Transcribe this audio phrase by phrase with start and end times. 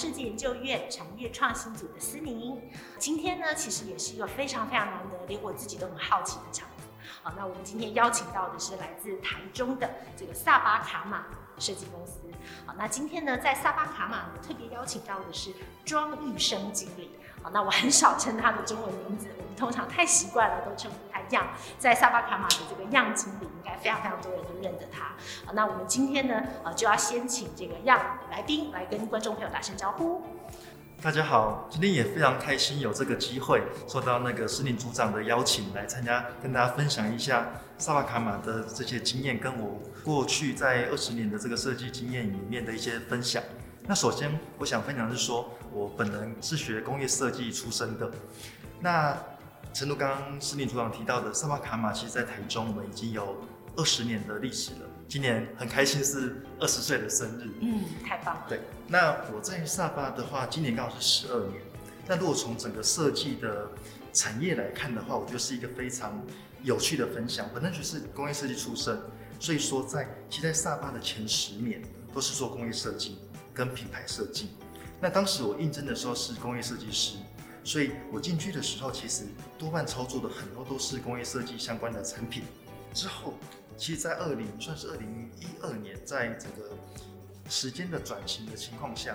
[0.00, 2.58] 设计研究院产业创新组的思宁。
[2.98, 6.74] 今天呢，其实也是一个非常非常难得，连我自己都很好奇的场合。
[7.22, 11.26] 好，那我们今天邀请到的是来自台中的这个萨巴卡玛
[11.58, 12.18] 设计公司。
[12.64, 15.52] 好，那今天呢，在萨巴卡玛呢，特别邀请到的是
[15.84, 17.10] 庄玉生经理。
[17.42, 19.28] 好，那我很少称他的中文名字，
[19.60, 21.48] 通常太习惯了，都称呼他样。
[21.78, 25.12] 在萨巴卡玛的这个样经理，应该非常非常多人都认得他。
[25.52, 30.22] 那我们今天呢，呃，就要先请这个样来宾来跟观众朋友打声招呼。
[31.02, 37.48] 大家好，今天也非常开心有这个机会，受到那个司令组长的邀请来参加，跟大家分享一下
[37.78, 43.42] 萨巴卡玛的这些经验，跟我过去在二十年的这个设计经验里面的一些分享。
[43.86, 48.10] 那首先，我想分享的是说，我本人是学工业设计出身的。
[48.80, 49.16] 那，
[49.72, 53.36] 诚如刚刚司令组长提到的，萨巴卡玛其实在台中，我们已经有
[53.76, 54.80] 二十年的历史了。
[55.08, 57.50] 今年很开心是二十岁的生日。
[57.60, 58.44] 嗯，太棒了。
[58.48, 61.62] 对，那我在萨巴的话，今年刚好是十二年。
[62.06, 63.68] 那如果从整个设计的
[64.12, 66.20] 产业来看的话，我觉得是一个非常
[66.62, 67.48] 有趣的分享。
[67.54, 69.00] 本身就是工业设计出身，
[69.38, 71.82] 所以说在其实在萨巴的前十年
[72.12, 73.18] 都是做工业设计。
[73.52, 74.50] 跟品牌设计，
[75.00, 77.16] 那当时我应征的时候是工业设计师，
[77.70, 82.42] 所以我进去的时候，其实多半操作的很多都是工业设计相关的产品。
[82.92, 83.34] 之后，
[83.76, 86.70] 其实，在二零算是二零一二年，在整个
[87.48, 89.14] 时间的转型的情况下，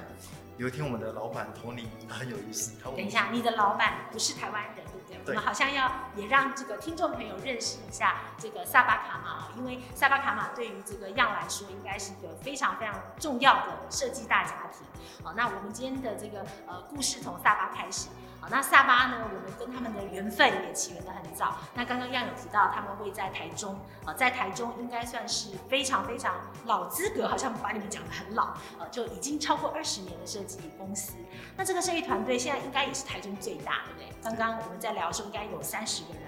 [0.58, 4.86] 有一天我们的老板托尼很有意思，他问，等一下，你的老板不是台湾人？
[5.06, 14.88] 对不对我们好像要也让这个听众朋友认识一下这个萨巴卡玛，因为萨巴卡玛对于这个样来说，应该是一个非常非常重要的设计大家庭。
[15.26, 18.08] 好，那我们今天的这个呃故事从萨巴开始。
[18.46, 21.56] 好，那萨巴呢，我们跟他们的缘分也起源的很早。
[21.74, 23.76] 那刚刚样有提到，他们会在台中，
[24.06, 26.36] 啊，在台中应该算是非常非常
[26.66, 31.14] 老资格，好像把你们讲的很老，呃，就已经超过二十年的设计公司。
[31.58, 34.22] 那这个设计团队现在应该也是台中最大，对不对？
[34.22, 36.22] 刚刚我们在聊的时候，应该有三十个人。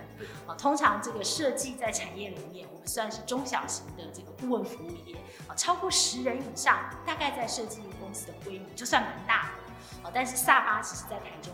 [0.47, 5.15] 啊，通常这个设计在产业里面，我们算是中小型的这个顾问服务业，
[5.47, 10.07] 啊，超过十人以上，大概在设计公司的规模就算蛮大的。
[10.07, 11.53] 啊，但是萨巴其实在台中。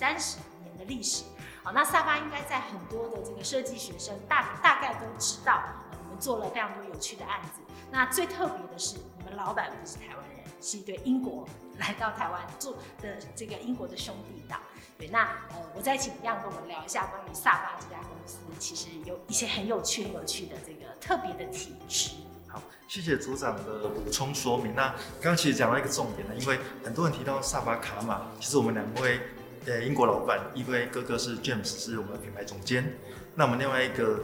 [0.00, 1.24] 三十年的历史，
[1.62, 7.60] 好，那萨巴应该在很多的这个设计学生大大概都知道，你们做了非常多有趣的案子。
[7.90, 11.46] 那最特别的是，你们老板不是台湾人，是一对英国
[11.76, 14.58] 来到台湾做的这个英国的兄弟档。
[14.96, 22.12] 对，那呃，我再请样跟我们聊一下关于萨巴这家公司，其实有一些很有趣、很有趣的这个特别的体质。
[22.48, 24.74] 好，谢谢组长的补充说明。
[24.74, 24.88] 那
[25.20, 29.20] 刚刚其实讲到一个重点呢，因为很多人提到萨巴卡玛，其实我们两位。
[29.66, 32.94] 呃，英国老板，一位哥哥是 James，是我们的品牌总监。
[33.34, 34.18] 那我们另外一个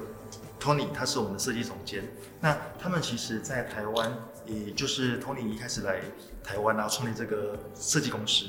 [0.59, 2.05] Tony，他是我们的设计总监。
[2.41, 4.11] 那他们其实，在台湾，
[4.47, 6.01] 也就是 Tony 一开始来
[6.43, 8.47] 台湾然后，创立这个设计公司。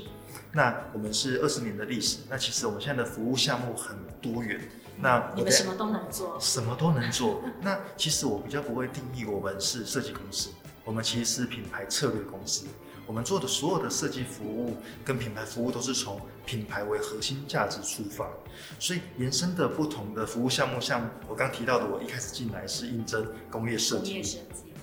[0.53, 2.19] 那我们是二十年的历史。
[2.29, 4.61] 那其实我们现在的服务项目很多元。
[4.99, 6.37] 那你们什么都能做？
[6.39, 7.43] 什么都能做。
[7.61, 10.51] 那其实我比较不会定义我们是设计公司，
[10.85, 12.65] 我们其实是品牌策略公司。
[13.07, 18.29] 我们做的所有的设计服务跟品牌服务都是从品牌为核心价值出发，
[18.77, 24.21] 所以延伸的不同的服务项目，像我刚提到的，我一开始进来是应征工业设计。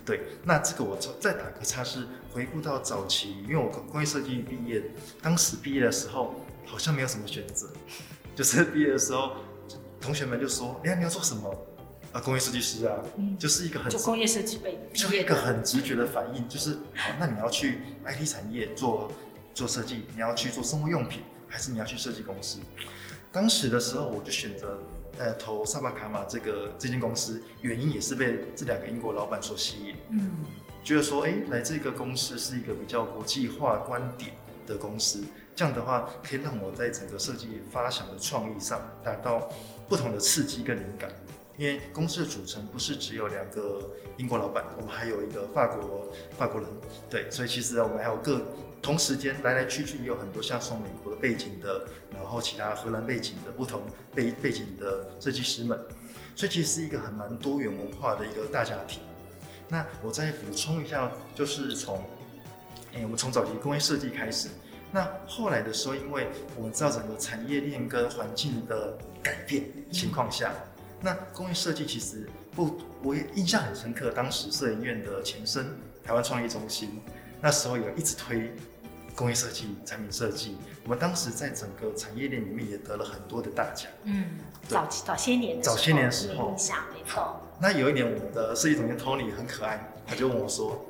[0.06, 4.82] 对，那这个我再打个叉，是回顾到早期，因为我工业设计毕业，
[5.22, 6.34] 当时毕业的时候
[6.64, 7.68] 好像没有什么选择，
[8.34, 9.32] 就是毕业的时候，
[10.00, 11.54] 同学们就说：“哎呀，你要做什么？”
[12.14, 19.10] 啊，工业设计师啊，嗯，就是一个很就工业设计背就一个很直觉的反应，就是好，那你要去 IT 产业做
[19.52, 22.60] 做设计，你要去做生活用品，还是你要去设计公司？
[23.32, 24.78] 当时的时候，我就选择
[25.18, 30.30] 呃投萨巴卡玛这个这间公司，原因也是被这两个英国老板所吸引，嗯，
[30.84, 34.30] 觉得说，哎，来这个公司是一个比较国际化观点
[34.68, 35.24] 的公司，
[35.56, 39.50] 这样的话可以让我在整个设计发想的创意上达到
[39.88, 41.10] 不同的刺激跟灵感。
[41.56, 46.68] 因为公司的组成不是只有两个英国老板，我们还有一个法国法国人，
[47.08, 48.40] 对，所以其实我们还有各
[48.82, 53.82] 同时间来来去去也有很多像从美国的背景的，然后其他荷兰背景的不同
[54.14, 55.78] 背背景的设计师们，
[56.34, 59.00] 所以其实是一个很蛮多元文化的一个大家庭。
[59.68, 61.98] 那我再补充一下，就是从，
[62.92, 64.48] 哎，我们从早期工业设计开始，
[64.92, 70.52] 那后来的时候，因为我们知道整个产业链跟环境的改变情况下，
[71.04, 75.66] 那工业设计其实不，我也印象很深刻，当时摄影院的前身
[76.02, 76.98] 台湾创意中心，
[77.42, 78.50] 那时候有一直推
[79.14, 83.90] 工业设计、产品设计，我们当时在整个产业链里面也得了很多的大奖。
[84.04, 87.38] 嗯，早早些年的时候，早些年的时候，印象没错。
[87.60, 90.82] 那有一年，我们的设计总监 Tony 很可爱，他就问我说：“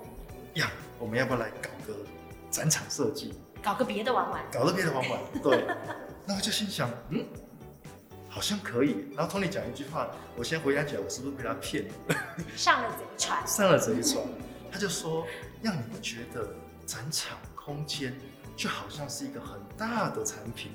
[0.55, 0.71] 呀，
[1.01, 1.93] 我们要不要来搞个
[2.53, 3.35] 展场设计？
[3.61, 4.45] 搞个别的玩玩？
[4.53, 5.67] 搞个别的玩玩？”对。
[6.25, 7.23] 那我就心想，嗯，
[8.35, 9.07] 好像可以。
[9.15, 11.93] 然后 Tony 讲一句话，我先回想起来，我是不是被他骗了？
[12.57, 13.47] 上了贼船。
[13.47, 14.25] 上了贼船。
[14.73, 15.25] 他就说
[15.63, 16.53] ：“让你们觉得
[16.85, 18.13] 展场空间
[18.57, 20.73] 就好像是一个很大的产品。”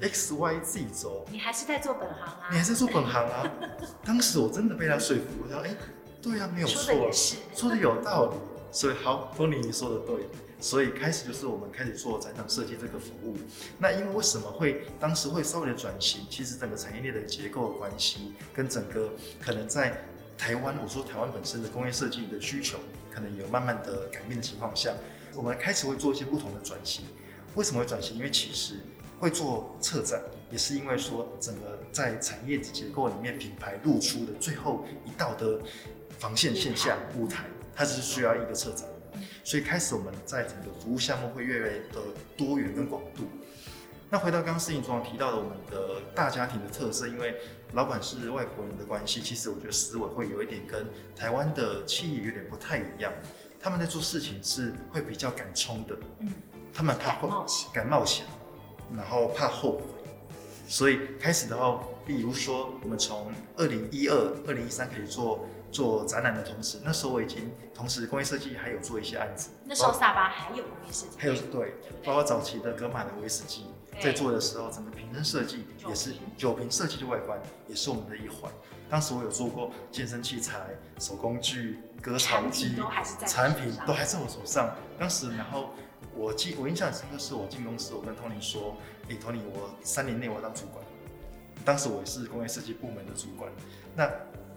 [0.00, 2.48] X Y Z 轴，你还是在做本行啊？
[2.52, 3.50] 你还是做本行啊？
[4.06, 5.76] 当时我真的被他说服，我说：“哎、欸，
[6.22, 7.10] 对啊，没有错，
[7.56, 8.36] 说的有道理。”
[8.70, 10.28] 所以好，Tony 你说的对，
[10.62, 13.36] 所以开始就是我们开始做展场设计这个服务。
[13.78, 16.24] 那因为为什么会当时会稍微的转型？
[16.30, 19.10] 其实整个产业链的结构的关系，跟整个
[19.40, 20.02] 可能在
[20.38, 22.78] 台湾，我说台湾本身的工业设计的需求，
[23.12, 24.94] 可能有慢慢的改变的情况下，
[25.34, 27.04] 我们开始会做一些不同的转型。
[27.56, 28.16] 为什么会转型？
[28.16, 28.76] 因为其实。
[29.22, 30.20] 会做策展，
[30.50, 35.60] 也是因为说整个在产业结构里面，品牌露出的最后一道的
[36.18, 38.84] 防线线下舞台，它只是需要一个策展。
[39.44, 42.00] 所以开始我们在整个服务项目会越来越的
[42.36, 43.24] 多元跟广度。
[44.10, 47.36] 那回到刚刚思颖总提到的我们的大家庭的特色，因为
[47.72, 50.86] 老板是外国人的关系，其实我觉得思维会有一点跟
[51.16, 53.12] 台湾的企业有点不太一样。
[53.58, 56.32] 他们在做事情是会比较敢冲的，嗯，
[56.74, 57.28] 他们怕会
[57.72, 58.26] 敢冒险。
[58.94, 59.84] 然后怕后悔，
[60.68, 64.14] 所以开始的话，比如说我们从二零一二、
[64.46, 69.50] 二零一三开始做做展览的同时，那时候我已经同时工业设计还有做一些案子。
[69.64, 71.74] 那时候萨巴还有工业设计，还有对，
[72.04, 73.66] 包括早期的格玛的威士忌，
[74.00, 78.52] 在做的时候，整个瓶身设计也是酒瓶设计的外观，也是我们的一环。
[78.88, 80.60] 当时我有做过健身器材、
[81.00, 82.76] 手工具、割草机，
[83.26, 84.76] 产品都还在我手上。
[84.98, 85.70] 当时然后。
[86.14, 88.76] 我记我印象很深刻，是我进公司，我跟 Tony 说
[89.08, 90.84] ：“诶，Tony，我三年内我要当主管。”
[91.64, 93.50] 当时我也是工业设计部门的主管。
[93.96, 94.10] 那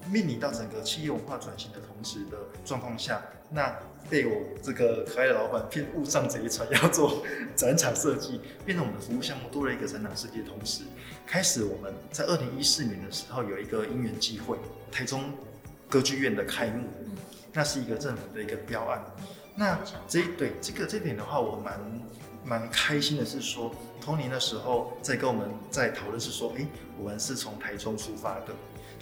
[0.09, 3.75] 面临到整个企业文化转型的同时的状况下，那
[4.09, 7.23] 被我这个可爱的老板骗误上贼船，要做
[7.55, 10.83] 展场设计，变成我们的服务项目多了一个展场设计的同时，
[11.25, 14.57] 开始我们在二零一四年的时候有一个因缘际会，
[14.91, 15.31] 台中
[15.89, 16.87] 歌剧院的开幕，
[17.51, 19.03] 那是一个政府的一个标案。
[19.55, 21.79] 那这对这个这点的话，我蛮
[22.43, 23.73] 蛮开心的是说
[24.05, 26.67] 当年的时候在跟我们在讨论是说，哎，
[26.99, 28.47] 我们是从台中出发的，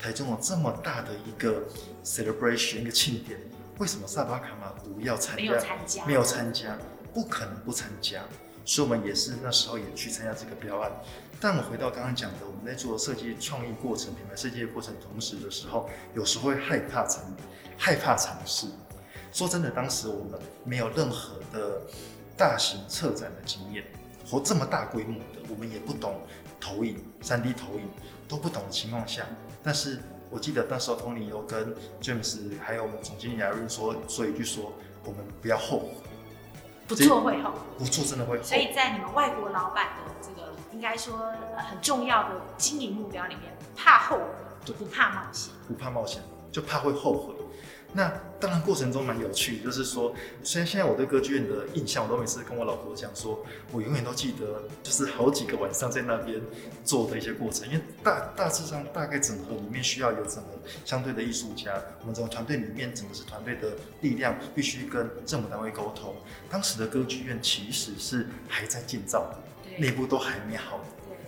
[0.04, 1.64] 台中有这么大的一个
[2.04, 3.40] celebration 一个庆典，
[3.78, 5.42] 为什么萨巴卡玛不要参加？
[5.42, 6.78] 没有参加，没有参加，
[7.14, 8.22] 不可能不参加，
[8.66, 10.92] 所以我们也是那时候也去参加这个标案。
[11.40, 17.24] 但我回到刚刚讲的，我们在做设计创意过程、品牌设计的过程同时的时候，有时候会害怕尝，
[17.78, 18.68] 害怕尝试。
[19.32, 21.82] 说真的，当时我们没有任何的
[22.36, 23.86] 大型策展的经验，
[24.30, 26.20] 或这么大规模的，我们也不懂
[26.60, 27.88] 投影、三 D 投影
[28.28, 29.26] 都不懂的情况下，
[29.64, 34.74] 但是我记得那时候 Tony 有跟 James 还有我们总经理亚瑞说说一句说，
[35.06, 35.90] 我们不要后悔，
[36.88, 38.50] 不做会后悔，不做真的会后悔。
[38.50, 44.24] 所以在你们外国老板的这个应该说很重要的经营目标里面，怕后悔，
[44.66, 47.34] 就不怕冒险，不怕冒险，就怕会后悔。
[47.96, 56.42] 那当然过程中蛮有趣，就是说，虽然现在我对歌剧院的印象，我都每次跟我老婆讲说，我永远都记得，就是好几个晚上在那边
[56.84, 60.50] 做的一些过程，因为大大致上大概整合里面需要有整个
[60.84, 66.16] 相对的艺术家，我们整个团队里面整个是团队的力量，必须跟政府单位沟通。
[66.50, 69.34] 当时的歌剧院其实是还在建造，
[69.78, 70.84] 内部都还没好。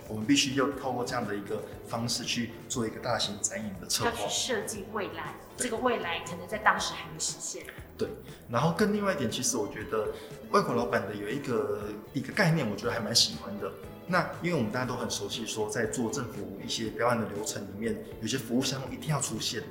[0.08, 7.64] 我们必须要透过这样的一个方式去做一个大型展演的策划，要去设计未来，这个未来可能在当时还没实现。
[7.98, 8.08] 对，
[8.50, 10.08] 然后更另外一点，其实我觉得
[10.50, 13.72] 外国老板的有一个一个概念，我觉得还蛮喜欢的。
[14.06, 19.62] 那因为我们大家都很熟悉，说在做政府一些标案的流程里面，有些服务项目一定要出现。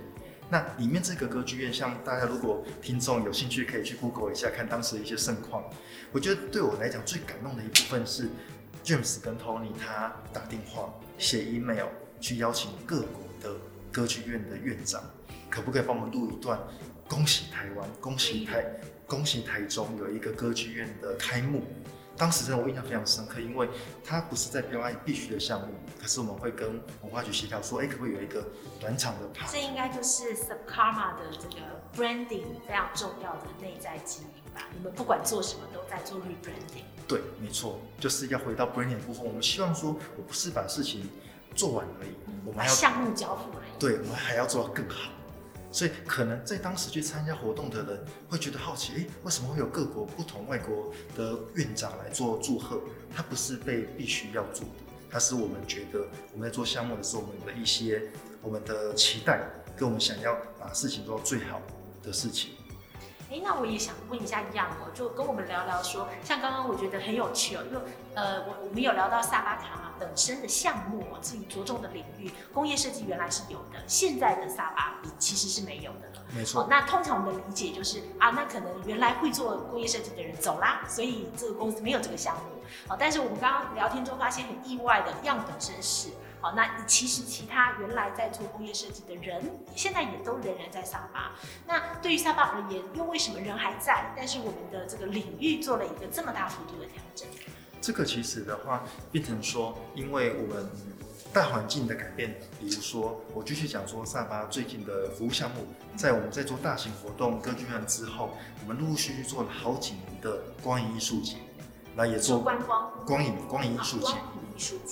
[0.50, 5.63] 那里面这个歌剧院，像大家如果听众有兴趣，可以去 Google 一下，看当时的一些盛况。
[6.12, 8.30] 我觉得对我来讲最感动的一部分是。
[8.86, 11.88] James 跟 Tony 他打电话、写 email
[12.22, 13.56] 去邀请各国的
[13.92, 15.04] 歌剧院的院长，
[15.50, 16.60] 可不可以帮我们录一段
[17.10, 18.63] 恭喜台湾，恭喜台，
[19.08, 21.63] 恭喜台中有一个歌剧院的开幕。
[22.15, 23.68] 当时真的我印象非常深刻，因为
[24.04, 28.46] 它不是在标案必须的项目，可是我们会跟文化局协调说，哎，可不可以有一个
[28.80, 29.48] 短场的趴？
[29.51, 34.62] 这应该就是 Subkarma 的这个 branding 非常重要的内在基因吧？
[34.77, 36.86] 你们不管做什么都在做 rebranding。
[37.08, 39.26] 对，没错，就是要回到 branding 部分。
[39.26, 41.08] 我们希望说，我不是把事情
[41.56, 43.80] 做完而已，嗯、我们还要项目交付而已。
[43.80, 45.12] 对，我们还要做到更好。
[45.72, 52.80] 所以可能在当时去参加活动的人会觉得好奇，诶，为什么会有各国不同外国的院长来做祝贺？
[53.14, 58.04] 他不是被必须要做的，他是我们觉得我们在做项目的时候，我们的一些
[58.42, 59.42] 我们的期待，
[59.76, 61.62] 跟我们想要把事情做到最好
[62.02, 62.52] 的事情。
[63.32, 67.82] 哎，那我也想问一下样哦，就跟我们聊聊说，像刚刚我觉得很有趣哦，因为
[68.13, 76.25] 呃，我我们有聊到萨巴卡本身的项目，哦自己着重的领域，工业设计原来是有的，现在的萨巴其实是没有的了。
[76.36, 76.67] 没错。
[76.70, 82.41] 那通常我们的理解就是啊，那可能原来会做工业设计的人走啦，所以这个公司没有这个项目。
[82.88, 86.10] 好，但是我们刚刚聊天中发现很意外的，样本身是。
[86.46, 89.42] 好，那其实其他原来在做工业设计的人，
[89.75, 91.32] 现在也都仍然在萨巴。
[91.66, 94.14] 那对于萨巴而言，又为什么人还在？
[94.16, 97.28] 但是我们的这个领域做了一个这么大幅度的调整。
[97.82, 100.70] 这个其实的话，变成说，因为我们
[101.34, 111.38] 大环境的改变，比如说，我继续讲说，萨巴最近的服务项目，在我们在做大型活动歌剧院之后，我们陆陆续续做了好几年的光影艺术节，
[111.96, 114.14] 那也做观光光影光影艺术节。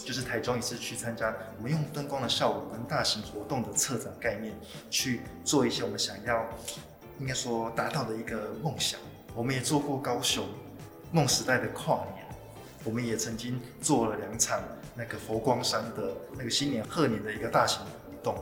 [0.05, 4.53] 就是台中一次去参加，我们用灯光的效果跟大型活动的策展概念
[4.89, 6.45] 去做一些我们想要，
[7.17, 9.00] 应该说达到的一个梦想。
[9.33, 10.45] 我们也做过高雄
[11.13, 12.25] 梦时代的跨年，
[12.83, 14.60] 我们也曾经做了两场
[14.95, 18.36] 那个佛光山的那个新年贺年的一个大型活动，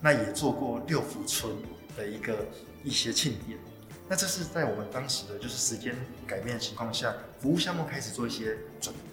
[0.00, 1.54] 那也做过六福村
[1.94, 2.34] 的一个
[2.82, 3.58] 一些庆典。
[4.14, 5.92] 那这是在我们当时的就是时间
[6.24, 9.04] 改变的情况下，服务项目开始做一些转变。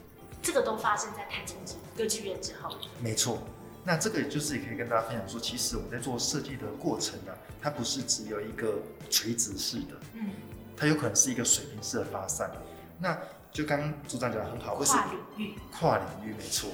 [0.44, 1.58] 这个都发生在台中
[1.98, 2.78] 歌剧院之后。
[3.00, 3.40] 没错，
[3.84, 8.76] 那这个也就是也可以跟大家分享说，其实我们在做设计的过程呢、啊，它不是只有一个
[9.10, 10.34] 垂直式的，嗯，
[10.78, 12.52] 它有可能是一个水平式的发散。
[13.00, 13.18] 那
[13.52, 16.70] 就刚刚组长讲的很好，跨领域，跨领域没错，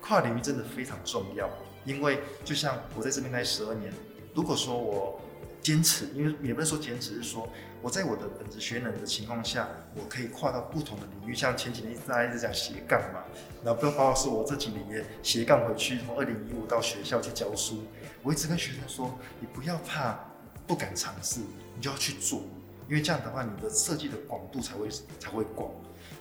[0.00, 1.50] 跨领域真的非常重要，
[1.84, 3.92] 因为就像我在这边待十二年，
[4.36, 5.20] 如果说我
[5.60, 7.48] 坚持，因为也不能说坚持，是说。
[7.82, 13.24] 我在我的本职学能的情况下，我可以跨到不同的领域，像前几年大家一直讲斜杠嘛，
[13.64, 17.82] 然后不包括是我这几年也斜杠回去，从二零一五到学校去教书，
[18.22, 20.16] 我一直跟学生说，你不要怕，
[20.64, 21.40] 不敢尝试，
[21.74, 22.42] 你就要去做，
[22.88, 25.68] 因为这样的话，你的设计的广度才会才会广，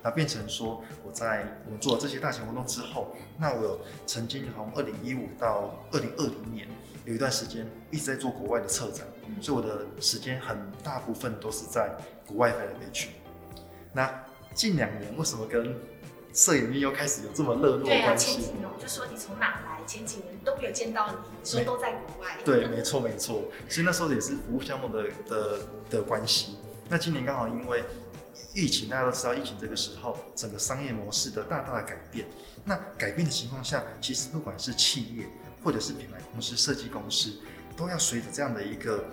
[0.02, 6.68] 那变成说我在我们做了这些大型活动之后，那我曾经从二零一五到二零二零年。
[7.04, 9.08] 有一段时间一直在做国外的策展，
[9.40, 11.96] 所以我的时间很大部分都是在
[12.26, 13.12] 国外来飞去。
[13.94, 14.24] 那
[14.54, 15.76] 近两年为什么跟
[16.34, 18.02] 摄影业又开始有这么热络的关系？
[18.02, 19.86] 对啊，前几年我就说你从哪来？
[19.86, 22.38] 前几年都没有见到你，说都在国外。
[22.44, 23.44] 对，没错没错。
[23.70, 25.60] 所以那时候也是服务项目的的
[25.90, 26.58] 的关系。
[26.90, 27.84] 那今年刚好因为
[28.54, 32.28] 疫情，大家都知道疫情这个时候整个商业模式的大大的改变。
[32.64, 35.26] 那改变的情况下，其实不管是企业。
[35.64, 37.34] 或者是品牌公司、设计公司，
[37.78, 39.06] 都要随着这样的一个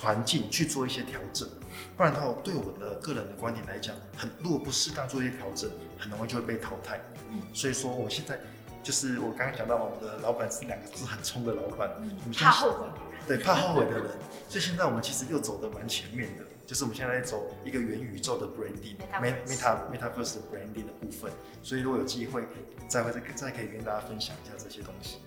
[0.00, 1.48] 环境去做一些调整，
[1.96, 7.00] 不然的话，对我的个人的观点来讲，很如果不适当做一些调整，很容易就会被淘汰。
[7.30, 8.38] 嗯，所以说我现在
[8.82, 12.86] 就是我刚刚讲到我们的老板是两个字很冲的老板，嗯，怕后悔，
[13.26, 14.10] 对，怕后悔的人。
[14.48, 21.30] 所以现在我们其实又走得蛮前面的，就是我们现在在走一个元宇宙的 branding，meta metaverse 的 branding 的部分。
[21.62, 22.44] 所以如果有机会，
[22.88, 25.18] 再会再再可以跟大家分享一下这些东西。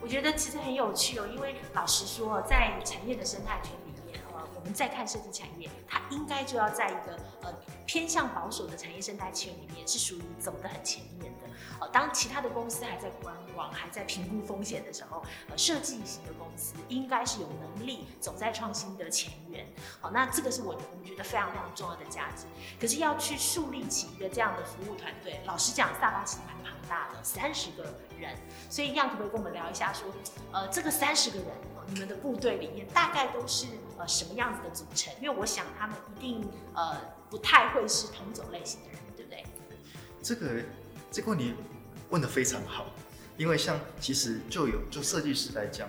[0.00, 3.72] 我觉得其实很有趣哦，因为老实说，在产业的生态圈
[4.58, 7.54] 我们再看设计产业，它应该就要在一个呃
[7.86, 11.46] 偏向保守的产业生态圈里面，是属于走得很前面的。
[11.80, 19.64] 呃，当其他的公司还在观望、还在评估风险的时候，呃，设计型的公司应该是有能力走在创新的前沿。
[20.00, 22.46] 好，那这个是我我们觉得非常非常重要的价值。
[22.80, 27.84] 可是要去树立起一个这样的服务团队，老实讲，萨巴其实蛮庞大的，三十个
[28.18, 28.36] 人。
[28.68, 30.08] 所以样可不可以跟我们聊一下，说，
[30.52, 31.46] 呃，这个三十个人，
[31.86, 33.66] 你们的部队里面大概都是
[33.98, 35.12] 呃什么样子的组成？
[35.20, 36.96] 因为我想他们一定呃
[37.28, 39.44] 不太会是同种类型的人，对不对？
[40.22, 40.62] 这个
[41.10, 41.54] 这个问题
[42.10, 42.86] 问得非常好，
[43.36, 45.88] 因为像其实就有就设计师来讲，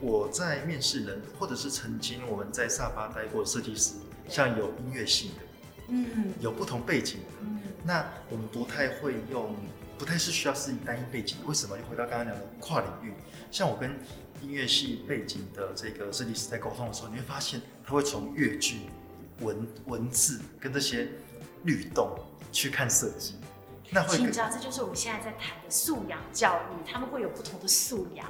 [0.00, 3.94] 我在面试人或者是曾经我们在萨巴待过设计师，
[4.28, 5.42] 像有音乐性的，
[5.88, 9.54] 嗯，有不同背景的，嗯，那我们不太会用。
[9.98, 11.38] 不太是需要是单一背景。
[11.46, 11.74] 为什么？
[11.78, 13.14] 就回到刚刚讲的跨领域，
[13.50, 13.98] 像我跟
[14.42, 18.80] 音乐系背景的这个设计师在沟通的时候，你会发现他会从乐句、
[19.40, 21.08] 文文字跟这些
[21.64, 22.18] 律动
[22.52, 23.34] 去看设计。
[23.90, 28.26] 那会，你知道，这就是我们现在在谈的素养教育，他们会有不同的素养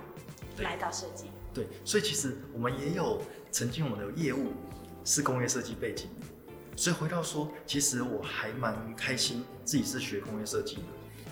[0.58, 1.30] 来到设计。
[1.54, 4.52] 对，所以其实我们也有曾经我们的业务
[5.04, 6.08] 是工业设计背景，
[6.76, 10.82] 所以回到说，其实我还蛮开心自己是学工业设计的，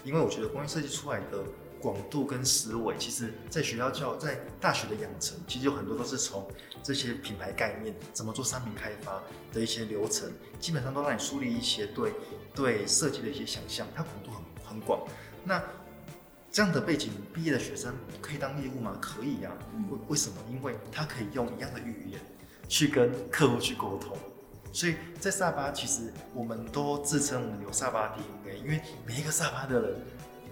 [0.02, 1.44] 因为我觉得工业设计出来的
[1.84, 6.50] 广度跟思维，其实在学校教在大学的养成，其实有很多都是从
[6.82, 9.22] 这些品牌概念、怎么做商品开发
[9.52, 12.14] 的一些流程，基本上都让你树立一些对
[12.54, 15.06] 对设计的一些想象，它广度很很广。
[15.44, 15.62] 那
[16.50, 18.96] 这样的背景毕业的学生可以当业务吗？
[18.98, 19.60] 可以呀、啊。
[19.90, 20.36] 为为什么？
[20.50, 22.18] 因为他可以用一样的语言
[22.66, 24.16] 去跟客户去沟通。
[24.72, 30.00] 所以在萨巴，其实我们都自称我们有萨巴 DNA，因为每一个萨巴的人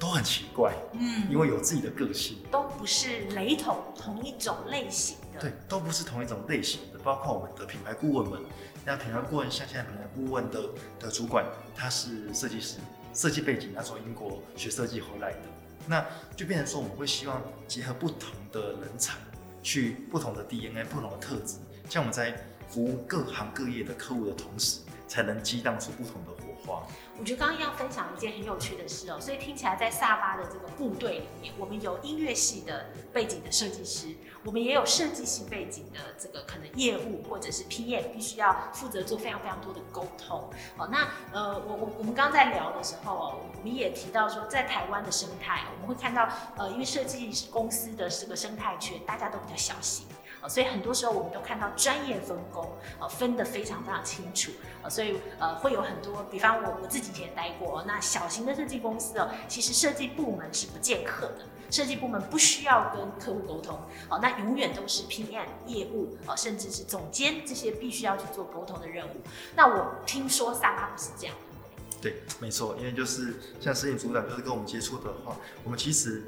[0.02, 5.40] 都很奇怪，嗯，因为有自己的个性，都不是雷同同一种类型的。
[5.40, 6.98] 对，都不是同一种类型的。
[7.04, 8.42] 包括我们的品牌顾问们，
[8.84, 10.60] 那品牌顾问像现在品牌顾问的
[10.98, 12.78] 的主管，他是设计师，
[13.14, 15.38] 设计背景，他从英国学设计回来的。
[15.86, 16.04] 那
[16.34, 19.14] 就变成说，我们会希望结合不同的人才，
[19.62, 26.86] 去不同的 DNA、不同的特质，像我们在服务各行各业的客户的同时，才能激荡出不同的火花。
[27.18, 34.08] 我觉得刚刚要分享一件很有趣的事哦，所以听起来在萨巴的这个部队里面，我们有音乐系的背景的设计师，
[34.44, 40.50] 我们也有设计系背景的这个可能业务或者是 PM，必须要负责做非常非常多的沟通。
[40.76, 50.06] 哦，那呃，我我我们刚在聊的时候哦，我们也提到说，在台湾的生态，我们会看到呃，因为设计公司的这个生态圈，大家都比较小型。
[50.48, 52.68] 所以很多时候我们都看到专业分工，
[52.98, 54.50] 呃，分得非常非常清楚，
[54.82, 69.22] 呃，所以呃会有很多，比方我我自己以前待过，那小型的设计公司哦，其实设计部门是不见客的，设计部门不需要跟客户沟通，哦，那永远都是 PM 业务，哦，甚至是总监这些必须要去做沟通的任务。
[69.56, 71.98] 那我听说萨巴不是这样的。
[72.02, 76.24] 对，没错，因为就是像摄影组长就是跟我们接触的话，我们其实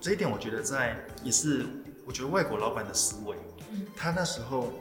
[0.00, 1.64] 这一点我觉得在也是
[2.04, 3.36] 我觉得外国老板的思维。
[3.94, 4.72] 他那时候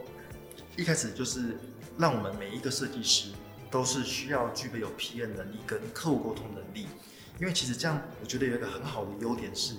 [0.76, 1.58] 一开始就是
[1.98, 3.32] 让我们每一个设计师
[3.70, 6.88] 都是需要具备有 PM 能力跟客户沟通能力，
[7.40, 9.76] 因为其实这样我觉得有一个很好的优点是，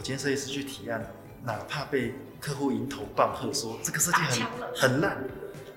[0.00, 1.06] 我今天设计师去提案，
[1.44, 5.22] 哪怕被客户迎头棒喝说这个设计很很烂，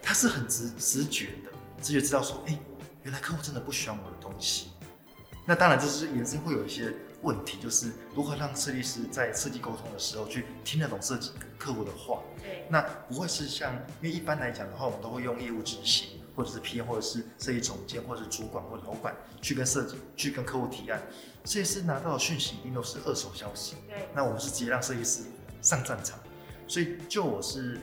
[0.01, 2.57] 他是很直直觉的，直觉知道说，哎，
[3.03, 4.69] 原来客户真的不喜欢我的东西。
[5.45, 6.93] 那当然这是延伸会有一些。
[7.23, 12.21] 问题就是如何让设计师在设计沟通的时候去听得懂设计客户的话。
[12.41, 21.01] 对，那不会是像，因为一般来讲的话，我们都会用业务执行，或者是 PM，或者是设计总监，或者是主管或者老板去跟设计去跟客户提案。
[21.45, 23.75] 设计师拿到的讯息一定都是二手消息。
[23.88, 25.23] 对，那我们是直接让设计师
[25.62, 26.19] 上战场。
[26.67, 27.79] 所以就我是，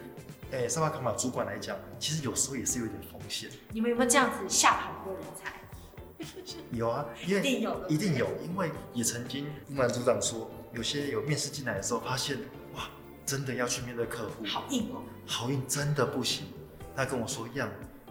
[0.51, 3.51] 诶，沙巴卡玛主管来讲，其实有时候也是有点风险。
[3.73, 5.55] 你们有没有这样子吓跑过人才？
[6.73, 12.38] 有啊， 因为一定有，一定有，因为也曾经不瞒组长说，有些有面试进来的时候，发现
[12.75, 12.88] 哇，
[13.27, 16.46] 真的要去面对客户，好硬哦，好硬，真的不行。
[16.96, 17.70] 他跟我说一样，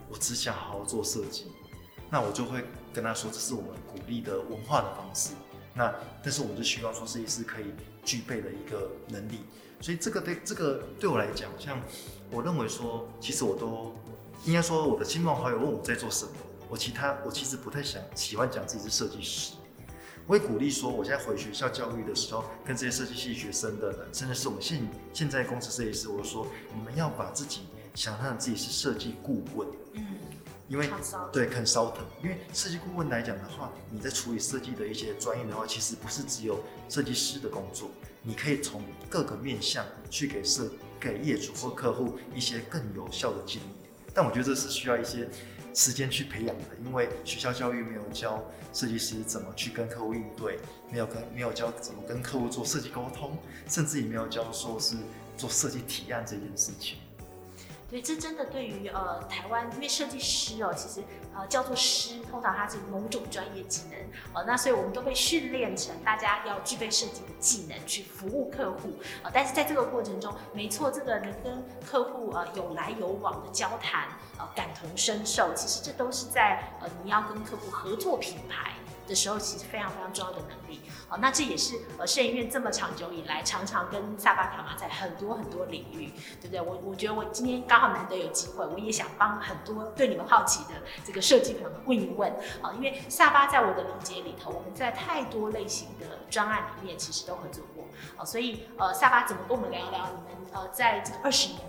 [0.10, 1.52] 我只想好好做设计，
[2.10, 5.32] 那我就会跟他说，这是我们鼓励的文化的方式。
[5.74, 5.94] 那
[6.24, 7.66] 但是我们就希望说，设计师可以
[8.04, 9.42] 具备的一个能力。
[9.82, 11.80] 所以这个对这个对我来讲，像
[12.32, 13.96] 我认为说，其实我都
[14.46, 16.32] 应该说，我的亲朋好友问我在做什么。
[16.70, 19.54] 我其他我其实不太想喜欢讲自己是设计师，
[20.28, 26.46] 我会鼓励说，我现在回学校教育的时候，跟这些设计系学生的人，甚至是我们现现在公司设计师，我说
[26.76, 27.62] 你们要把自己
[27.96, 30.06] 想象自己是设计顾问，嗯，
[30.70, 30.90] 因为
[31.34, 37.90] 对 consultant，因为设计顾问来讲的话，你在处理设计的一些专业的话，其实不是只有设计师的工作，
[38.22, 43.76] 你可以从各个面向去给设给业主或客户一些更有效的建议，
[44.14, 45.28] 但我觉得这是需要一些。
[45.72, 50.58] 时间去培养的，因为学校教育没有教设计师怎么去跟客户应对，
[50.92, 54.98] 没有跟没有教怎么跟客户做设计沟通，甚至也没有教说是
[55.38, 56.98] 做设计提案这件事情。
[57.90, 61.04] 对，这真的对于呃台湾，因为设计师哦，其实
[61.36, 63.98] 呃叫做师，通常它是某种专业技能
[64.34, 68.94] 呃，那所以我们都被训练成大家要具备设计的技能去服务客户。
[69.24, 78.74] 呃，但是在这个过程中，没错，这个能跟客户呃有来有往的交谈呃感同身受，其实这都是在呃你要跟客户合作品牌
[79.10, 80.80] 的时候，其实非常非常重要的能力。
[81.10, 86.62] 好，那这也是呃摄影院这么长久以来，常常跟萨巴卡玛在很多很多领域，对不对？
[86.62, 101.62] 我我觉得我今天刚好难得有机会，我也想帮很多对你们好奇的这个设计朋友问一问啊，因为萨巴在我的理解里头，我们在太多类型的专案里面其实都合作过啊，所以呃萨巴怎么跟我们聊一聊你们呃在这个二十年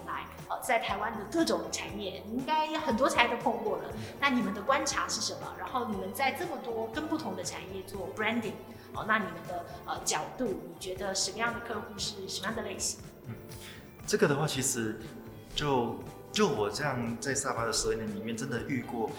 [0.50, 0.60] 来。
[0.62, 3.84] 在台湾的各种产业，应该很多产业都碰过了。
[4.20, 5.54] 那你们的观察是什么？
[5.58, 8.54] 然后你们在这么多跟不同的产业做 branding，
[8.92, 13.00] 哦，那你们的呃角度，你觉得什么样的客户是什么样的类型？
[13.26, 13.34] 嗯，
[14.06, 15.00] 这个的话，其实
[15.54, 15.98] 就
[16.32, 19.10] 就我这样在沙巴的十二年里面，真的遇过。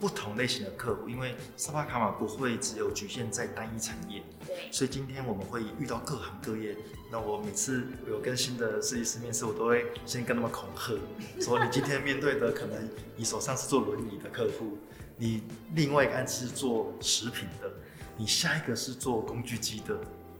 [0.00, 4.37] 不同类型的客户，因为沙巴卡玛不会只有局限在单一产业，对，
[4.70, 6.76] 所以今天我们会遇到各行各业。
[7.10, 10.94] 那我每次有跟新的设计师面试，我都会先跟他们恐吓，
[11.40, 14.76] 说你今天面对的可能你手上是做轮椅的客户，
[15.16, 15.42] 你
[15.74, 17.70] 另外一个案子是做食品的，
[18.16, 19.98] 你下一个是做工具机的，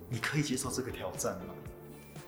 [0.09, 1.55] 你可以接受这个挑战吗？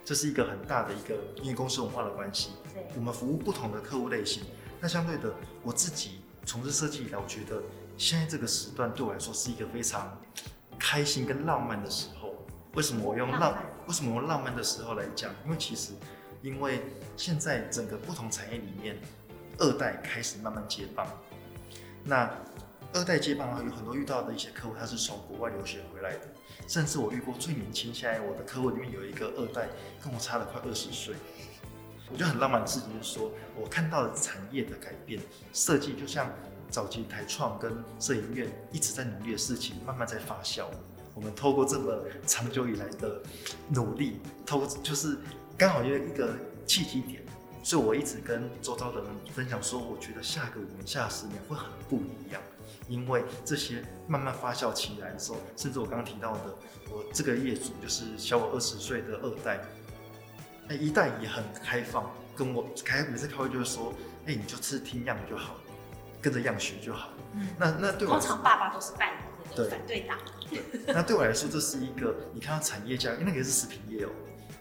[0.04, 4.42] 这是一个很大的一个因为公司文化的关系，对，我们服务不同的客户类型。
[4.80, 6.20] 那相对的，我自己。
[6.46, 7.62] 从事设计以来，我觉得
[7.98, 10.18] 现在这个时段对我来说是一个非常
[10.80, 12.34] 开心跟浪漫的时候。
[12.74, 13.56] 为什么我用浪？
[13.86, 15.30] 为什么浪漫的时候来讲？
[15.44, 15.92] 因为其实，
[16.40, 16.82] 因为
[17.16, 18.96] 现在整个不同产业里面，
[19.58, 21.04] 二代开始慢慢接棒。
[22.04, 22.30] 那
[22.92, 26.20] 二代接棒的话，有很多遇到的一些客户，他是从国外留学回来的，
[26.68, 29.68] 甚至我遇过最年轻，现在我的客户里面有一个二代，
[30.00, 31.16] 跟我差了快二十岁。
[32.12, 35.20] 我觉得很浪漫的事情是说，我看到了产业的改变，
[35.52, 36.30] 设计就像
[36.70, 40.64] 早期台创跟摄影院一直在努力的事情，慢慢在发酵。
[41.14, 41.92] 我们透过这么
[42.26, 43.20] 长久以来的
[43.68, 45.18] 努力，透过就是
[45.58, 46.34] 刚好有一个
[46.66, 47.20] 契机点，
[47.62, 52.40] 所以我一直跟周遭的人分享说，我觉得下个五年、下十年会很不一样，
[52.88, 56.54] 因为这些慢慢发酵起来的时候，甚至我刚刚提到的，
[56.90, 59.60] 我这个业主就是小我二十岁的二代。
[60.68, 63.92] 哎，一代也很开放，跟我开每次开会就是说，
[64.26, 65.56] 哎，你就吃听样就好，
[66.20, 67.10] 跟着样学就好。
[67.34, 69.18] 嗯，那那对我通常爸爸都是扮演
[69.50, 70.18] 那个反对党。
[70.48, 74.10] 对，那对我来说，这是一个你看到产业家，因为那个是食品业哦，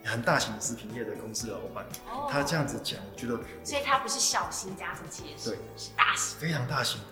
[0.04, 7.08] 很大型的食品业的公司老板，哦，他这样子讲，我觉得，所以他不是小型家族企业，对，是大型，非常大型的。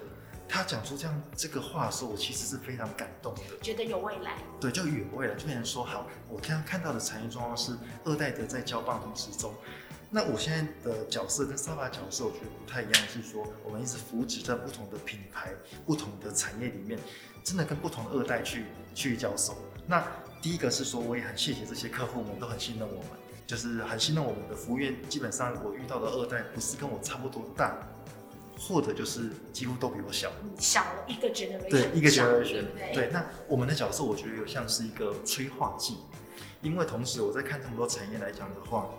[0.50, 4.38] 他讲出这样这个话的时候，我其实是非常感动的，觉得有未来。
[4.62, 6.08] 对，就有未来，就变成说好。
[6.30, 9.54] 我刚刚看到的产业状况是二代的在交棒同时中，
[10.10, 15.52] 那我现在的角色跟沙巴角色，我觉得不太一样，是说我们一直扶持在不同的品牌、
[15.86, 17.00] 不同的产业里面，
[17.44, 18.66] 真的跟不同的二代去
[18.96, 19.56] 去交手。
[19.86, 20.06] 那
[20.42, 23.12] 第一个是说，我也很谢谢这些客户们都很信任我们，
[23.46, 24.96] 就是很信任我们的服务员。
[25.10, 27.78] 基本上我遇到的二代不是跟我差不多大。
[28.60, 33.10] 或者就是几乎都比我小，小了一个 generation，对，一个 generation，对，对。
[33.14, 35.98] 那我们的角色，我觉得有像是一个催化剂，
[36.64, 38.90] 因为同时我在看这么多产业来讲的话，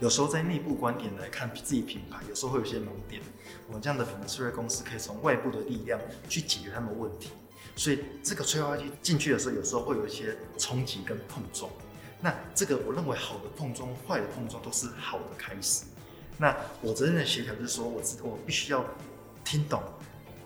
[0.00, 3.20] 有时候在内部观点来看自己品牌，有时候会有些盲点。
[3.68, 7.28] 我们这样的品牌策略公司可以从外部的力量去解决他们问题，
[7.76, 11.70] 所以这个催化剂进去的时候，有时候会有一些冲击跟碰撞。
[12.22, 15.84] 那这个我认为好的碰撞、坏的碰撞都是好的开始。
[16.38, 18.82] 那我真正的协调就是说，我知我必须要
[19.44, 19.82] 听懂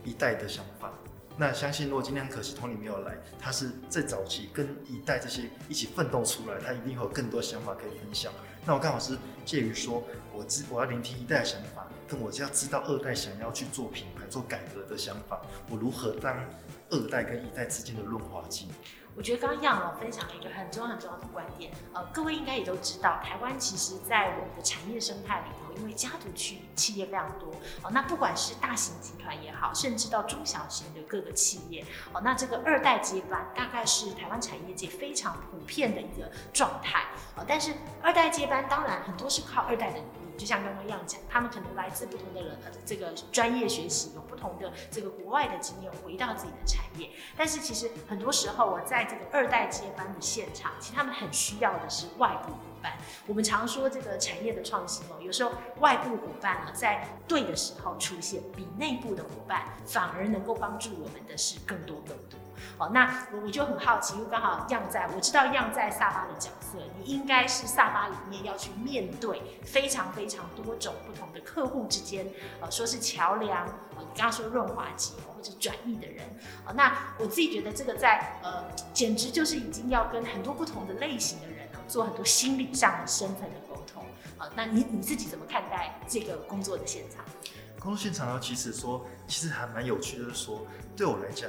[0.05, 0.93] 一代的想法。
[1.37, 8.33] 那相信如果今天可惜 Tony 没有来，他是在早期跟一代这些一起奋斗出来，他一定会有更多想法可以分享。
[8.67, 16.35] 那我刚好是介于说，我知我要聆听一代的想法，但我就要知道二代想要去做品牌、做改革的想法，我如何当
[16.91, 18.69] 二代跟一代之间的润滑剂。
[19.17, 27.51] 我觉得刚刚样老分享了一个很重要很重要的观点，呃，各位应该也都知道，台湾其实在我们的产业生态里头，因为家族企企业非常多，
[27.83, 37.05] 哦，那不管是大型集团也好，甚至到中小型的各个企业，哦，那这个二代接班大概是台湾产业界非常普遍的一个状态，
[37.37, 40.25] 哦，但是二代接班当然很多是靠二代的努力。
[40.37, 47.09] 就像刚刚一样讲，他们可能来自不同的人，这个专业学习，有不同的这个国外的经验，回到自己的产业。
[47.37, 52.53] 但是其实很多时候，我在这个二代接班的现场，其实他们很需要的是外部
[52.85, 52.93] 伴。
[53.27, 62.39] 我们常说这个产业的创新哦，有时候外部伙伴呢，在对的时候出现，比内部的伙伴反而能够帮助我们的是更多更多。
[62.79, 72.27] 哦，那我我就很好奇，因为刚好样在，我知道样在萨巴的角色，你应该是萨巴里面要去面对非常非常多种不同的客户之间，
[72.61, 73.67] 呃，说是桥梁，
[73.99, 76.25] 你刚刚说润滑剂或者转译的人，
[76.67, 81.47] 呃，那我自己觉得这个在呃，简直就是已经要跟很多不同的类型的
[81.95, 84.03] 做很多心理上的深层的沟通，
[84.37, 87.25] 好，那你你自己怎么看待这个工作的现场？
[87.79, 91.49] 工作现场呢，其实说其实还蛮有趣的，就是说对我来讲。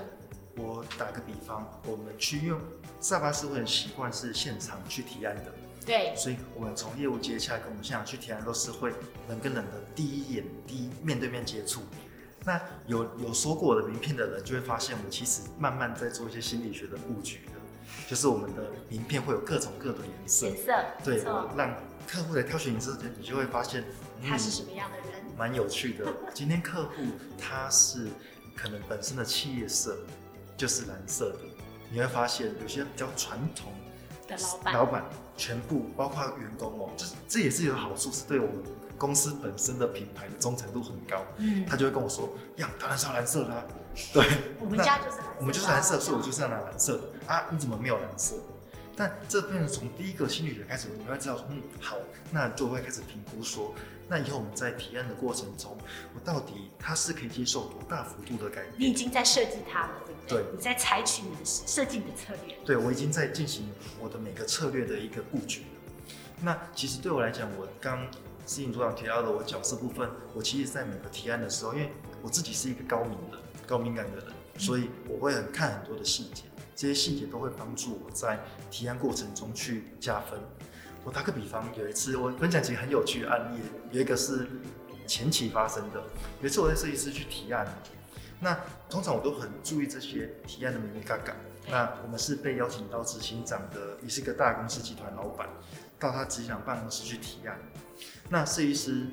[0.58, 2.58] 我打个比方，我们去用
[3.02, 5.52] 萨巴斯会很习惯是现场去提案的，
[5.86, 8.94] 对，所以我们从业务接洽跟我们现场去提案都是会
[9.28, 11.82] 人跟人的第一眼第一面对面接触。
[12.46, 17.55] 那有有说过我的名片的人就会发现，我其实慢慢在做一些心理学的布局的，
[18.08, 21.76] 就是我们的名片会有各种各的颜色，颜色，对，我让
[22.08, 23.84] 客户来挑选颜色，你就会发现、
[24.22, 26.06] 嗯、他是什么样的人，蛮有趣的。
[26.34, 27.04] 今天客户
[27.38, 28.08] 他是
[28.56, 29.98] 可能本身的企业色
[30.58, 31.40] 就是蓝色的，
[31.92, 33.72] 你会发现有些比较传统
[34.28, 35.06] 的老板，老板
[35.38, 38.64] 全部包括员工哦，这这也是有好处，是对我们。
[38.98, 43.66] 公司本身的品牌的忠诚度很高，嗯，他就会跟我说，呀，当然是要蓝色啦啊，
[44.14, 44.26] 对，
[44.58, 48.36] 我们家就是蓝色，我们就是蓝色，所以我就是要拿蓝色的啊，你怎么没有蓝色？
[48.96, 51.98] 但这边从第一个心理学开始，你会知道说，嗯，好，
[52.32, 53.74] 那就会开始评估说，
[54.08, 55.78] 那以后我们在提案的过程中，
[56.14, 58.74] 我到底他是可以接受多大幅度的改变？
[58.78, 60.44] 你已经在设计它了，对不对？
[60.44, 62.56] 对，你在采取你的设计你的策略。
[62.66, 65.68] 对，我已经在进行我的每个策略的一个布局了。
[66.42, 68.08] 那其实对我来讲，我刚。
[68.48, 74.28] 司颖组长提到的我角色部分，我其实，在每个提案的时候，因为我自己是一个高敏的、高敏感的人，
[74.60, 76.44] 所以我会很看很多的细节，
[76.76, 80.40] 这些细节都会帮助我在提案过程中去加分。
[81.04, 83.60] 我打个比方，有一次我分享几个很有趣的案例，
[83.92, 84.48] 有一个是
[85.08, 86.04] 前期发生的。
[86.42, 87.66] 有一次我在设计师去提案，
[88.40, 88.60] 那
[88.90, 91.32] 通常我都很注意这些提案的眉眉角角。
[91.68, 95.48] 那我们是被邀请到执行长的，也是一个大公司集团老板，
[95.98, 97.58] 到他执行长办公室去提案。
[98.30, 99.08] 那设计师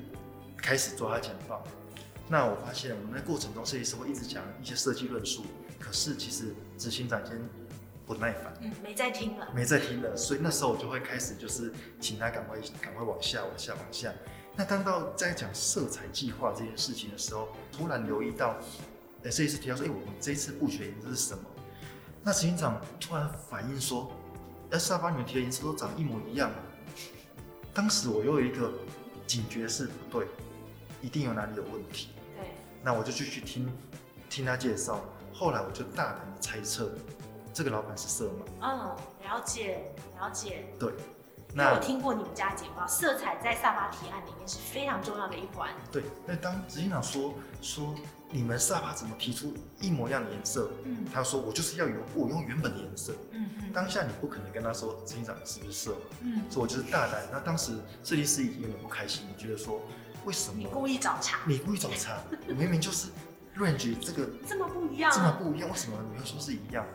[0.57, 1.63] 开始做他简报，
[2.27, 5.43] 那我发现我们在过程中，设计师会一直讲一些设计论述，
[5.93, 7.39] 是其实执行长先
[8.05, 14.11] 不耐烦，嗯，没在听了，没在听了，所以那时候我就会开始就是请他赶快赶快往下往下往下。
[14.55, 18.57] 那当到在讲色彩计划这件事情的时候，突然留意到，
[19.23, 21.43] 哎，这一次提到说，哎，我们这一次布局的颜色是什么？
[22.23, 24.11] 那执行长突然反应说，
[24.71, 26.51] 哎，沙发你们提的颜色都长一模一样。
[27.73, 28.71] 当时我又有一个。
[29.25, 30.27] 警觉是不对，
[31.01, 32.09] 一定有哪里有问题。
[32.35, 32.45] 对，
[32.83, 33.71] 那我就继续听
[34.29, 35.03] 听他介绍。
[35.33, 36.91] 后来我就大胆的猜测，
[37.53, 38.45] 这个老板是色盲。
[38.61, 40.65] 嗯，了解了解。
[40.79, 40.93] 对，
[41.53, 45.69] 那我听过你们家简报，色彩在萨巴提案里面是非常重要的一环。
[45.91, 47.95] 对，那当执行长说说
[48.29, 50.71] 你们萨巴怎么提出一模一样的颜色？
[50.83, 53.13] 嗯，他说我就是要用我用原本的颜色。
[53.31, 53.73] 嗯嗯。
[53.73, 55.95] 当下你不可能跟他说执行长是不是色盲？
[56.21, 57.23] 嗯，所以我就是大胆。
[57.31, 59.81] 那当时设计师已经有点不开心，你觉得说
[60.25, 61.39] 为什么你故意找茬？
[61.47, 62.17] 你故意找茬？
[62.47, 63.09] 我明明就是。
[63.57, 66.85] Range 这个这么不一样，这么不一样，为什么你会说是一样？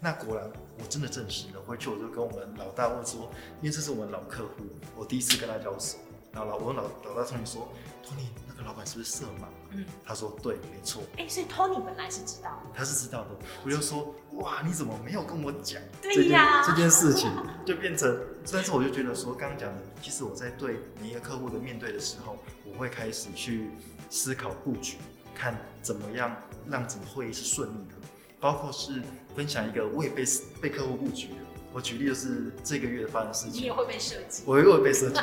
[0.00, 1.60] 那果然我真的证实了。
[1.64, 4.64] 回去我就跟我们老大问说，因为这是我们老客户，
[4.96, 5.98] 我第一次跟他交手。
[6.32, 7.68] 然后老我老老大 Tony 说
[8.02, 9.44] ，Tony 那个老板是不是色盲？
[9.70, 11.02] 嗯，他说对，没错。
[11.18, 13.28] 哎、欸，所以 Tony 本来是知道的，他是知道的。
[13.64, 15.80] 我就说，哇，你怎么没有跟我讲？
[16.00, 17.30] 对呀，这件事情
[17.66, 18.18] 就变成，
[18.50, 23.70] 但是我就觉得说，刚刚讲的，其实我在对每一个客户的面对的时候，我会开始去
[24.08, 24.96] 思考布局。
[25.34, 26.34] 看怎么样
[26.68, 27.94] 让整个会议是顺利的，
[28.40, 29.02] 包括是
[29.34, 30.24] 分享一个我也被
[30.60, 31.34] 被客户布局的。
[31.72, 35.18] 我举例就是这个月发生的事情，你也会被设计，我也会被设计。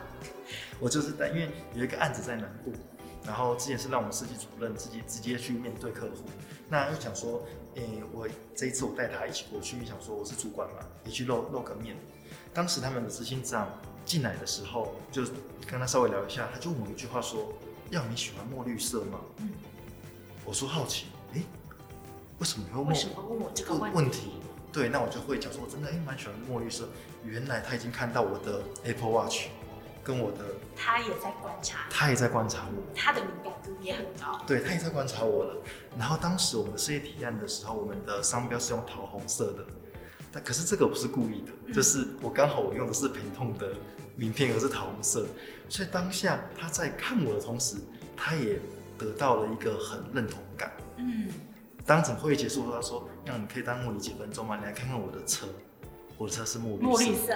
[0.80, 2.72] 我就是在因为有一个案子在南部，
[3.24, 6.24] 然后之前是让我们设计主任自己直接去面对客户，
[6.70, 8.26] 那又想说，诶、欸，我
[8.56, 11.94] 这一次我带他一起过去，想说我是主管嘛，也去露露个面。
[12.54, 13.68] 当时他们的执行长
[14.06, 15.22] 进来的时候，就
[15.70, 17.52] 跟他稍微聊一下，他就问我一句话说。
[17.90, 19.20] 要你喜欢墨绿色吗？
[19.38, 19.50] 嗯，
[20.44, 21.44] 我说好奇，哎、欸，
[22.38, 22.88] 为什么你会问？
[22.88, 24.32] 为什么问我这个问题？
[24.72, 26.88] 对，那我就会讲说，我真的哎蛮喜欢墨绿色。
[27.24, 29.46] 原来他已经看到我的 Apple Watch，
[30.02, 30.38] 跟我的，
[30.74, 34.40] 他也在观察，他也在观察我，他的敏感度也很高。
[34.46, 35.62] 对，他也在观察我了。
[35.96, 39.64] 然后当时我们的设计提案的时候，我们的商标是用桃红色的，
[40.32, 43.72] 但可是这个不是故意的，嗯、就是我刚好我用的是疼痛的。
[44.16, 45.26] 名片而是桃红色，
[45.68, 47.76] 所以当下他在看我的同时，
[48.16, 48.58] 他也
[48.96, 50.72] 得到了一个很认同感。
[50.96, 51.28] 嗯，
[51.84, 54.56] 当整会议结束后，他说：“那你可以耽误你几分钟吗？
[54.56, 55.48] 你来看看我的车，
[56.16, 57.34] 我的车是墨绿色。”墨绿色。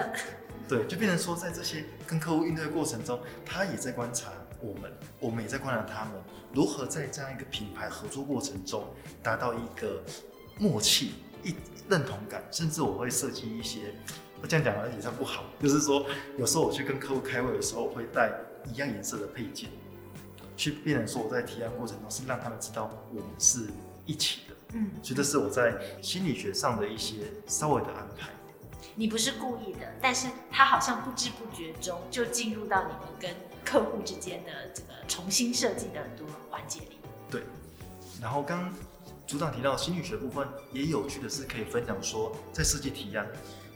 [0.69, 6.15] 对，就变成说，在这些跟客户应对的过程中，他也在观察我们，我们也在观察他们，
[6.53, 8.85] 如何在这样一个品牌合作过程中
[9.23, 10.03] 达到一个
[10.59, 11.55] 默契、一
[11.89, 13.95] 认同感，甚至我会设计一些。
[14.41, 16.07] 我这样讲而且它不好，就是说，
[16.39, 18.33] 有时候我去跟客户开会的时候，我会带
[18.67, 19.69] 一样颜色的配件，
[20.57, 23.67] 去变成说我在提案过程中是让他们知道我们是
[24.07, 24.55] 一起的。
[24.75, 27.15] 嗯，所以这是我在心理学上的一些
[27.47, 28.29] 稍微的安排。
[28.95, 33.31] 你不是故意的，但是他好像不知不觉中就进入到你们跟
[33.65, 36.99] 客户之间的这个重新设计的很多环节里。
[37.31, 37.43] 对，
[38.21, 38.73] 然后刚
[39.27, 43.27] 组长提到心理学部分也有趣的是，可以分享说，在设计提案，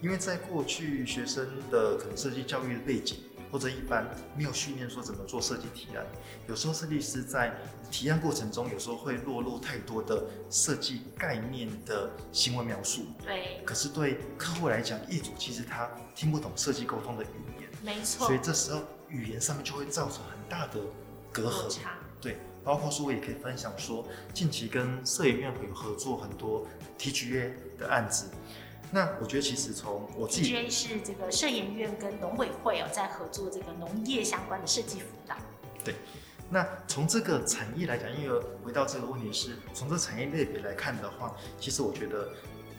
[0.03, 3.17] 因为在过去学生的可能设计教育的背景。
[3.53, 6.03] 或者一般没有训练说怎么做设计提案，
[6.49, 7.55] 有时候设计师在
[7.91, 13.03] 提案过程中，有时候会落入太多的设计概念的行为描述。
[13.23, 13.61] 对。
[13.63, 17.69] 可是对客户来讲，业主其实他听不懂设计沟通的语言。
[17.83, 18.27] 没错。
[18.27, 20.81] 所以这时候语言上面就会造成很大的
[21.31, 21.79] 隔阂。
[22.23, 22.39] 对。
[22.65, 26.67] 包括说，我也可以分享说，近期跟摄影院有合作很多
[26.99, 28.31] TGA 的案子。
[28.95, 35.35] 那我觉得其实从我自己，是这个摄研院跟农委会哦，在合作这个农业相关的设计辅导。
[35.83, 35.95] 对，
[36.51, 42.29] 那从这个产业来讲，因为回到这个问题是，从这个产业类别来看的话，其实我觉得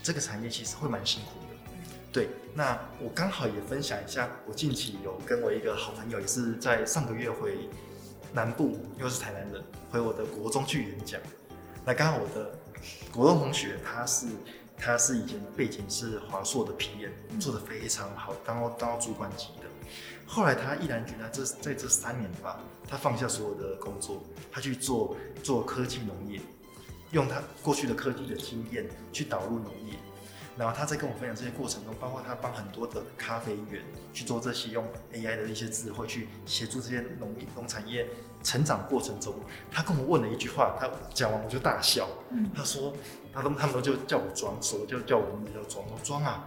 [0.03, 1.55] 这个产业其实会蛮辛苦的。
[2.11, 7.67] 对，那我刚好也分享一下，我近期有跟我一个好朋友，也是在上个月回
[8.31, 11.19] 南部，又是台南人，回我的国中去演讲。
[11.83, 12.55] 那刚好我的
[13.11, 14.27] 国中同学他是。
[14.77, 19.67] 他是以前背景是华硕的 PM，做的非常好，当到当到主管级的。
[20.25, 26.41] 后来他毅然决然，这在这三年吧，他放下所有的工作，他去做做科技农业，
[27.11, 29.93] 用他过去的科技的经验去导入农业。
[30.55, 33.81] 然后他在跟我分享这些过程中，包括他帮很多的咖啡园
[34.13, 38.07] 去做这些用 AI 的一些智慧去协助这些农农产业
[38.43, 39.33] 成长过程中，
[39.71, 42.07] 他跟我问了一句话，他讲完我就大笑。
[42.29, 42.93] 嗯，他说，
[43.33, 45.85] 他们他们都就叫我装，说就叫我名字叫装。
[45.87, 46.45] 我装啊，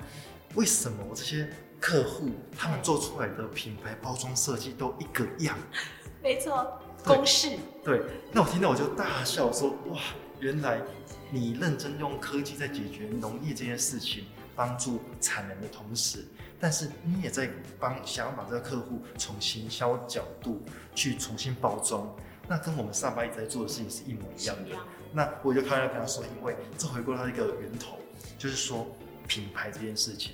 [0.54, 1.48] 为什么我这些
[1.80, 5.56] 客户他们做出来的品牌包装设计都一个样？
[6.22, 7.56] 没错，公式。
[7.84, 8.00] 对，
[8.32, 9.98] 那我听到我就大笑说，哇，
[10.40, 10.80] 原来。
[11.28, 16.24] 你认真用科技在解决农业这件事情，帮助产能的同时，
[16.60, 20.62] 但是你也在帮想要把这个客户从行销角度
[20.94, 22.08] 去重新包装，
[22.46, 24.76] 那跟我们上班一直在做的事情是一模一样的。
[25.16, 27.96] 那我就开始跟他说，因为这回归到一个源头，
[28.36, 28.86] 就是说
[29.26, 30.32] 品牌这件事情，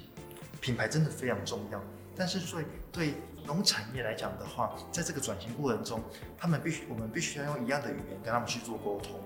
[0.60, 1.80] 品牌真的非常重要，
[2.16, 3.14] 但是对对。
[3.44, 6.00] 农产业来讲的话，在这个转型过程中，
[6.38, 9.18] 他们必须，我们必须要用一样的语言跟他们去做沟通，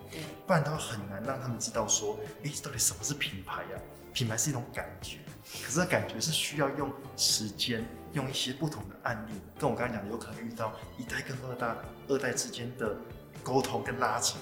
[0.46, 3.78] 不然的话很难让他们知道说，诶，到底什么是品牌呀？
[4.14, 5.18] 品牌是一种感觉，
[5.62, 11.76] 可是这感觉是需要用时间，用一些不同的案例，跟我刚才讲的，有可能遇到一代跟二代、
[12.08, 12.96] 二代之间的
[13.42, 14.38] 沟通跟拉扯，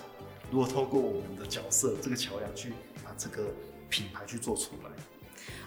[0.50, 2.72] 如果透过我们的角色这个桥梁去
[3.04, 3.44] 把这个
[3.88, 4.90] 品牌去做出来。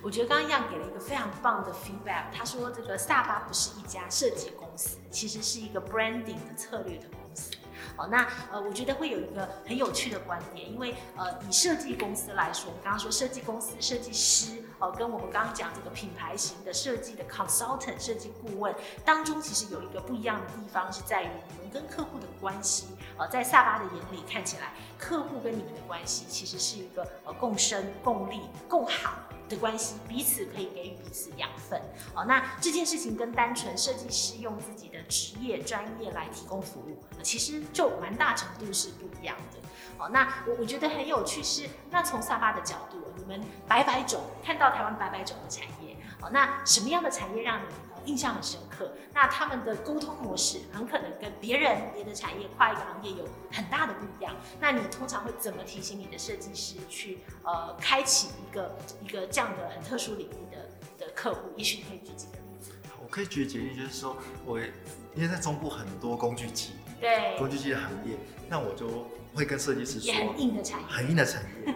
[0.01, 2.31] 我觉得刚刚样给了一个非常棒的 feedback。
[2.31, 7.51] 他说，这个萨巴不是一家设计公司，其实是一个 branding 的策略的公司。
[7.95, 22.87] 哦，那呃，我觉得会有一个很有趣的观点，因为呃，以设计公司来说，我们刚刚说设计公司、设计师，哦，跟我们刚刚讲这个品牌型的设计的 consultant 设计顾问当中，其实有一个不一样的地方，是在于你们跟客户的关系。
[23.17, 29.13] 呃，在萨巴的眼里看起来，客户跟你们的关系其实是一个呃共生、共利、共好。
[29.49, 31.81] 的关系，彼此可以给予彼此养分。
[32.13, 39.59] 哦，那这件事情跟单纯设计师用自己的职业专业来提供服务，其实就蛮大程度是不一样的。
[39.97, 47.65] 哦，那我我觉得很有趣是，那从萨巴的角度，们百百种看到台湾百百种的产业，哦，那什么样的产业让你？
[48.05, 54.33] 印象很深刻，那他们的沟通模式很可能跟别人、别的产业、跨一个行业有很大的不一样。
[54.61, 61.51] 那你通常会怎么提醒你的设计师去呃开启一个一个这样的很特殊领域的的客户？
[61.57, 62.71] 也许你可以举几个例子。
[63.03, 68.15] 我可以举几个例子，就是说我因为在中部很多工具机，对工具机的行业，
[68.47, 71.75] 那我就会跟设计师说，很硬的产业，很硬的产业。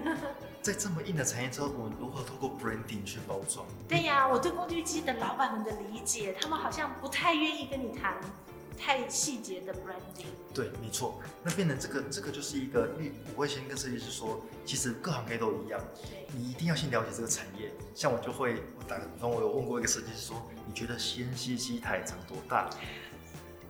[0.61, 3.65] 在这么硬的产业之后，我们如何透过 branding 去包装？
[3.87, 8.15] 对呀、啊，我对工具机的老板们的理解，他们好像不太愿意跟你谈
[8.77, 10.27] 太细节的 branding。
[10.53, 11.19] 对，没错。
[11.43, 12.89] 那变成这个，这个就是一个，
[13.35, 15.81] 我会先跟设计师说，其实各行各业都一样，
[16.31, 17.71] 你一定要先了解这个产业。
[17.95, 22.69] 像我就会，我打个比方，我有问过一个设计师说，你觉得 CNC 机台长多大？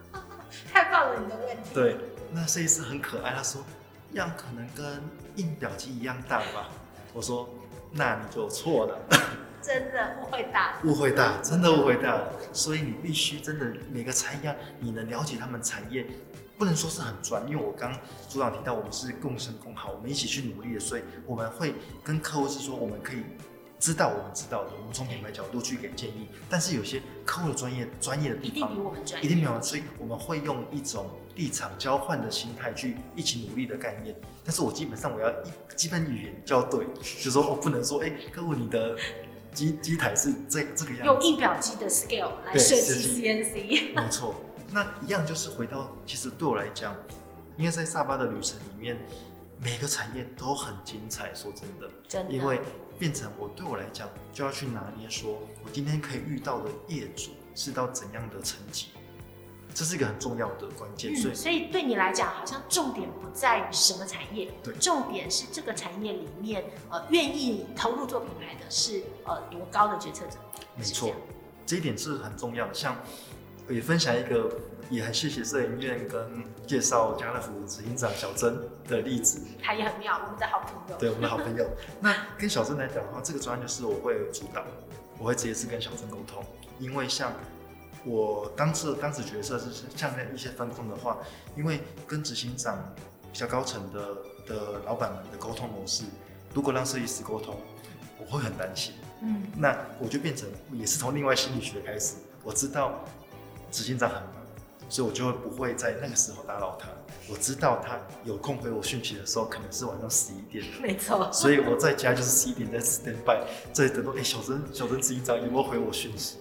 [0.74, 1.70] 太棒了，你的问题。
[1.74, 1.96] 对，
[2.32, 3.64] 那设计师很可爱，他说，
[4.12, 5.02] 样可能跟
[5.38, 6.70] 印表机一样大吧。
[7.14, 7.50] 我说，
[7.92, 8.98] 那你就错了，
[9.62, 12.20] 真的误会大，误会大，真的误会大。
[12.54, 16.06] 所以你必须真的每个产业，你能了解他们产业，
[16.58, 17.94] 不能说是很专，因为我刚
[18.30, 23.24] 组长提到我们是共生共好，我们一起去努力的，所以我们会跟客户是说，我们可以
[23.78, 26.28] 知道我们知道的，我们从品牌角度去给建议。
[26.50, 31.10] 但是有些客户的专业专业的地方，一定比我们专业，一定没有，所以我们会用一种。
[31.36, 38.98] 立场交换的心态去一起努力的概念，但是我基本上我要一基本语言就要对，就是说我不能说哎、欸，客户你的
[39.54, 44.36] 机机台是这这个样子，用印表机的 scale 来设计 CNC，没错。
[44.74, 46.96] 那一样就是回到，其实对我来讲，
[47.58, 48.98] 因为在萨巴的旅程里面，
[49.60, 51.34] 每个产业都很精彩。
[51.36, 52.62] 说真的，真的，因为
[52.98, 58.88] 变成我对我来讲，就要去拿捏说，我今天可以遇到的业主是到怎样的层级。
[59.74, 70.38] 这是一个很重要的关键，所以、嗯、所以对你来讲，好像重点不在于什么产业，对，重点是这个产业里面，呃，愿意投入做品牌的是呃多高的决策者。
[70.76, 71.10] 没错，
[71.66, 72.74] 这，这一点是很重要的。
[72.74, 72.98] 像
[73.70, 74.50] 也分享一个，
[74.90, 80.98] 也很谢谢摄影院跟介绍家乐福执行长小曾的例子，他也很妙，我们的好朋友。
[80.98, 81.66] 对，我们的好朋友。
[82.02, 84.64] 那跟小曾来讲的话，这个专案就是我会主导，
[85.18, 86.44] 我会直接是跟小曾沟通，
[86.80, 87.32] 因为像。
[88.04, 91.18] 我当时当时角色就是像那一些分工的话，
[91.56, 92.78] 因为跟执行长
[93.32, 94.00] 比较高层的
[94.48, 96.04] 的老板们的沟通模式，
[96.54, 97.56] 如果让设计师沟通，
[98.18, 98.94] 我会很担心。
[99.22, 103.04] 嗯，那我就变成也是从另外心理学开始，我知道
[103.72, 104.34] 执行长很忙，
[104.90, 106.88] 所以我就会不会在那个时候打扰他。
[107.30, 110.66] 我知道他有空回我讯息的时候，可能是晚上十一点。
[110.82, 111.32] 没错。
[111.32, 113.38] 所以我在家就是十一点在 stand by，
[113.72, 116.38] 在等到哎、欸、小曾小曾执行长有没有回我讯息。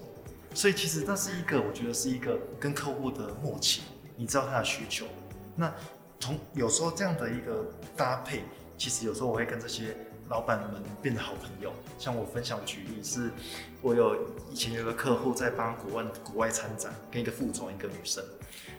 [0.52, 3.82] 所以其实那是一个，我觉得是一个跟客户的默契，
[4.16, 5.06] 你知道他的需求。
[5.54, 5.72] 那
[6.18, 7.64] 从有时候这样的一个
[7.96, 8.42] 搭配，
[8.76, 9.96] 其实有时候我会跟这些
[10.28, 11.72] 老板们变得好朋友。
[11.98, 13.30] 像我分享举例是，
[13.80, 18.22] 我有以前有个客户在帮国外国外参展，跟一个副总一个女生。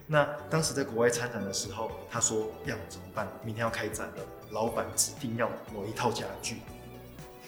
[0.07, 3.28] 那当时在国外参展的时候，他说要怎么办？
[3.45, 6.57] 明天要开展了，老板指定要某一套家具。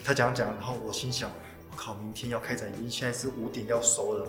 [0.04, 1.30] 他讲讲，然后我心想。
[1.76, 4.28] 靠，明天要开展，已经现在是五点要收了。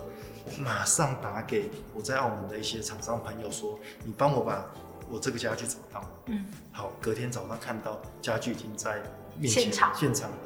[0.59, 4.65] 马上打给我在澳门的一些厂商朋友说：“你帮我把
[5.09, 9.01] 我这个家具找到。”嗯，好，隔天早上看到家具已经在
[9.37, 10.37] 面前现场现场了。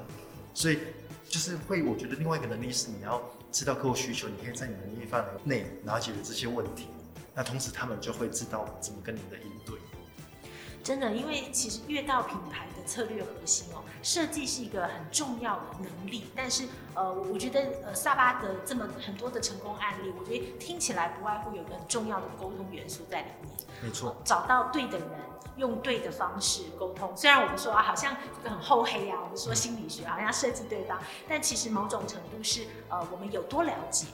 [0.53, 0.79] 所以
[1.27, 3.21] 就是会，我觉得另外一个能力是你要
[3.51, 6.87] 知道客户需求，你可以在你的能力范围内然后解决这些问题。
[7.35, 9.75] 那同时他们就会知道怎么跟你的应对。
[10.81, 16.25] 真的，因为其实越到品牌的策略核心哦，设计是一个很重要的能力。
[16.35, 23.51] 但是呃，我觉得呃，萨巴的这么很多的成功案例，我觉得听起来不外乎有个很重要的沟通元素在里面。
[23.83, 25.07] 没错，找到对的人，
[25.57, 27.15] 用对的方式沟通。
[27.15, 34.07] 虽然我们说啊，好像这个很厚黑啊，我们说心理学好像设计对方，但其实某种程度是呃，我们有多了解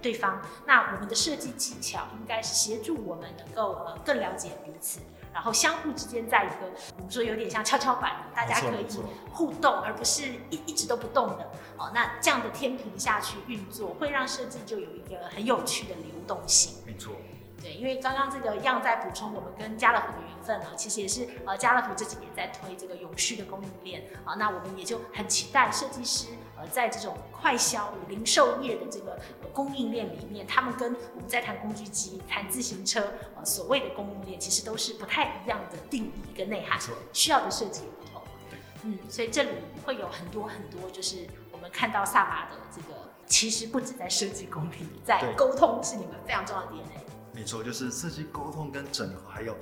[0.00, 0.40] 对方。
[0.66, 5.00] 那我们的设计技巧应该是协助我们能够呃更了解彼此。
[5.32, 8.86] 然后相互之间在一个我们说有点像跷跷板，大家可以
[9.32, 11.50] 互动，而不是一一直都不动的。
[11.76, 16.82] 哦，那这样的天平下去运作，会让设计就有一个很有趣的流动性。
[16.86, 17.14] 没错。
[17.62, 29.18] 对，因为刚刚这个样在补充我们跟家乐福的缘分啊，其实也是呃家乐福这几年在推这个永续的供应链啊，那我们也就很期待设计师呃在这种快销零售业的这个
[29.52, 36.78] 供应链里面，他们跟我们在谈工具机、谈自行车呃所谓的供应链，其实都是不太一样的定义跟内涵，
[37.12, 38.22] 需要的设计也不同。
[38.48, 39.50] 对，嗯，所以这里
[39.84, 42.94] 会有很多很多，就是我们看到萨巴的这个，
[43.26, 47.00] 其实不止在设计功力，在沟通是你们非常重要的 DNA。
[47.32, 49.56] 没错，就是设计沟通跟整合，还有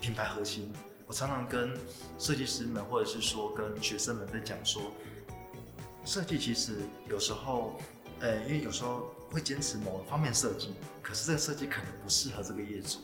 [0.00, 0.72] 品牌核心。
[1.06, 1.74] 我常常跟
[2.18, 4.82] 设计师们，或者是说跟学生们在讲说，
[6.04, 7.80] 设计其实有时候，
[8.20, 12.98] 呃，因为有时候会坚持某方面设计，可是这个设计可能不适合这个业主，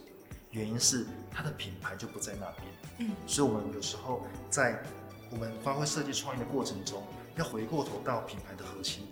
[0.51, 2.67] 原因是他的品牌就不在那边。
[2.99, 4.83] 嗯，所以我们有时候在
[5.31, 7.03] 我们发挥设计创意的过程中，
[7.37, 9.07] 要回过头到品牌的核心，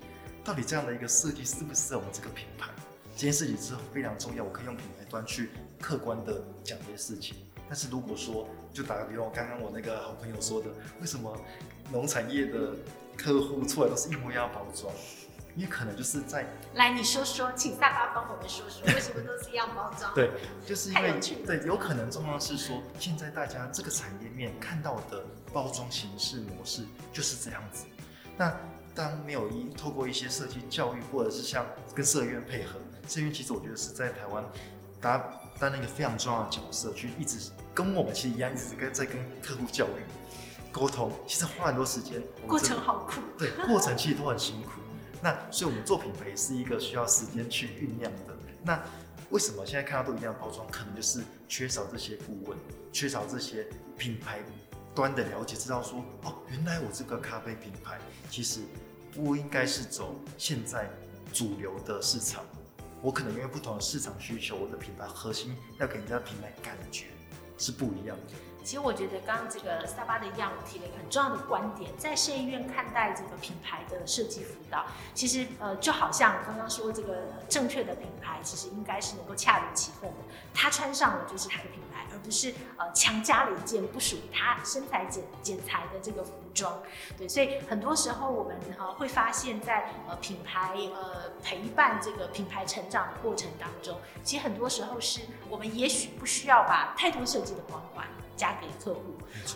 [0.44, 2.68] 到底这样的一个设计适不适合我们这个品牌？
[3.14, 5.50] 这件事情是非常重要，我可以用品牌端去
[5.80, 7.36] 客观的讲这些事情。
[7.68, 10.68] 但是如果说，就打个比方，刚刚我那个好朋友说的，
[11.00, 11.36] 为什么
[11.90, 12.74] 农产业的
[13.16, 14.92] 客户出来都是一模一样包装？
[15.54, 20.12] 因为可能就是在来，你说说，请大巴帮我们说说，为什么都是一样包装？
[20.14, 20.30] 对，
[20.66, 27.84] 就是因为对，有可能状况是说，现在大家这个产业面看到的包装形式模式就是这样子。
[28.36, 28.54] 那
[28.94, 32.78] 当没有一透过一些设计教育，或者是像跟设计院配合。
[33.06, 34.44] 这边其实我觉得是在台湾，
[35.00, 35.22] 担
[35.58, 40.02] 担任一个非常重要的角色，去一直跟我们其实一样，一直跟在跟客户教育、
[40.70, 42.22] 沟通，其实花很多时间。
[42.46, 43.20] 过程好苦。
[43.36, 44.70] 对，过程其实都很辛苦。
[45.22, 48.36] 那所以我们做品牌也是一个需要时间去酝酿的。
[48.64, 48.82] 那
[49.30, 52.58] 为什么现在看到都一样的包装，可能就是缺少这些顾问，
[52.92, 53.66] 缺少这些
[53.96, 54.40] 品牌
[54.94, 57.98] 端的了解，知道说哦，原来我这个咖啡品牌
[58.28, 58.60] 其实
[59.12, 60.90] 不应该是走现在
[61.32, 62.44] 主流的市场。
[63.00, 67.06] 我可能因为不同的市场需求，我的品牌核心要给人家品牌感觉
[67.58, 68.34] 是不一样的。
[68.64, 80.16] 其实我觉得刚刚这个萨巴的样我提了一个很重要的观点，在设计院看待这个品牌的设计辅导，其实呃就好像刚刚说这个正确的品牌，其实应该是能够恰如其分的，
[80.54, 86.80] 他穿上了就是他的品牌，而不是呃强加了一件不属于他身材剪剪裁的这个服装。
[87.18, 98.06] 对，所以很多时候我们呃会发现在呃品牌呃陪伴这个品牌成长的过程当中，其实很多时候是我们也许不需要把太多设计的光环。
[98.36, 99.00] 加给客户。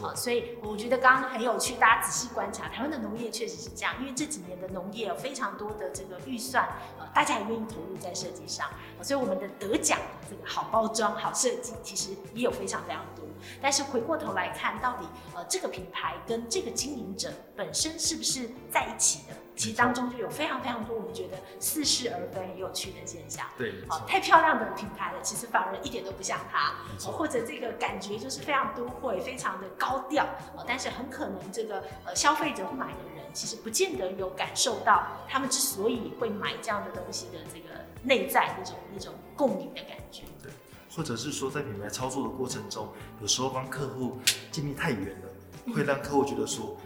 [0.04, 6.68] 啊，所以我觉得刚刚很有趣，大家仔细观察，台湾的农业确实是这样，因为这几年的农业有非常多的这个预算，
[6.98, 8.68] 呃，大家也愿意投入在设计上，
[9.02, 13.24] 所以我们的得奖的这个好包装、好设计，其实也有非常非常多。
[13.60, 19.34] 但是回过头来看，到底呃这个品牌跟这个经营者本身是不是在一起的？
[19.56, 23.46] 其实当中就有非常非常多我们觉得似是而非、很有趣的现象。
[23.56, 26.74] 对，哦，太漂亮的品牌了，其实反而一点都不像它。
[26.92, 27.10] 没错。
[27.10, 30.26] 或者这个感觉就是非常都会、非常的高调，
[30.66, 40.24] 但是很可能这个呃消费者买的人，其实不见得有感受到他们之所以会买这样的东西的这个内在那种那种共鸣的感觉。
[40.42, 40.52] 对，
[40.94, 42.86] 或者是说在品牌操作的过程中，
[43.22, 44.18] 有时候帮客户
[44.52, 46.76] 建立太远了，会让客户觉得说。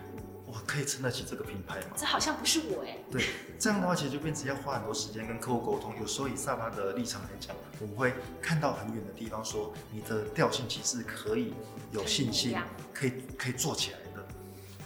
[0.52, 1.96] 我可以撑得起这个品牌吗？
[1.96, 2.98] 这好像不是我哎。
[3.08, 3.24] 对，
[3.58, 5.94] 这样的话其实就变成要花很多时间跟客户沟通。
[6.00, 11.54] 有时候以萨巴的立场来讲，我们会看到很远的地方，说你的调性其实可以
[11.92, 12.56] 有信心，
[12.92, 14.26] 可以可以做起来的。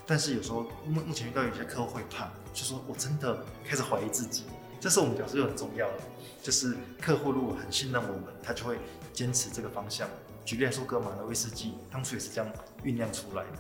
[0.07, 4.45] 但是有时候目目前遇到有些客户会怕，就说我真的开始怀疑自己。
[4.79, 5.99] 这是我们表示又很重要的，
[6.43, 8.79] 就是客户如果很信任我们，他就会
[9.15, 10.07] 坚持这个方向。
[10.45, 12.53] 举例来说，格玛的威士忌当初也是这样
[12.83, 13.59] 酝酿出来的。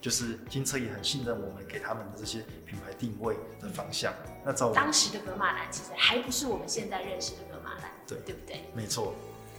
[0.00, 4.12] 就是金车也很信任我们给他们的这些品牌定位的方向。
[4.44, 8.64] 那照当时的格马兰其实还不是我们现在认识的格马兰，对对不对？
[8.74, 9.14] 没错，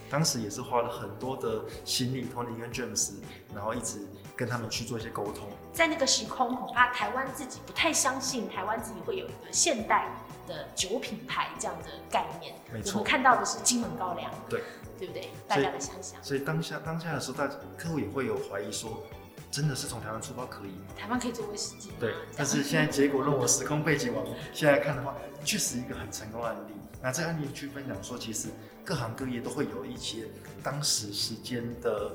[0.09, 3.11] 当时也是花了很多的心力，Tony 跟 James，
[3.53, 3.99] 然后一直
[4.35, 5.47] 跟他们去做一些沟通。
[5.71, 10.09] 在那个时空，恐怕台湾自己不太相信台湾自己会有一个现代
[10.47, 12.55] 的酒品牌这样的概念。
[12.73, 14.63] 没错，我们看到的是金门高粱，对
[14.97, 15.29] 对不对？
[15.47, 16.21] 大家的想象。
[16.23, 19.03] 所以当下当下的时候，大客户也会有怀疑说。
[19.51, 20.95] 真的是从台湾出发可以吗？
[20.97, 21.91] 台湾可以做威士忌。
[21.99, 26.73] 对，但是现在结果论我时空背景往现在看的话，确实一个很成功的案例。
[27.01, 28.47] 那这个案例去分享说，其实
[28.85, 30.25] 各行各业都会有一些
[30.63, 32.13] 当时时间的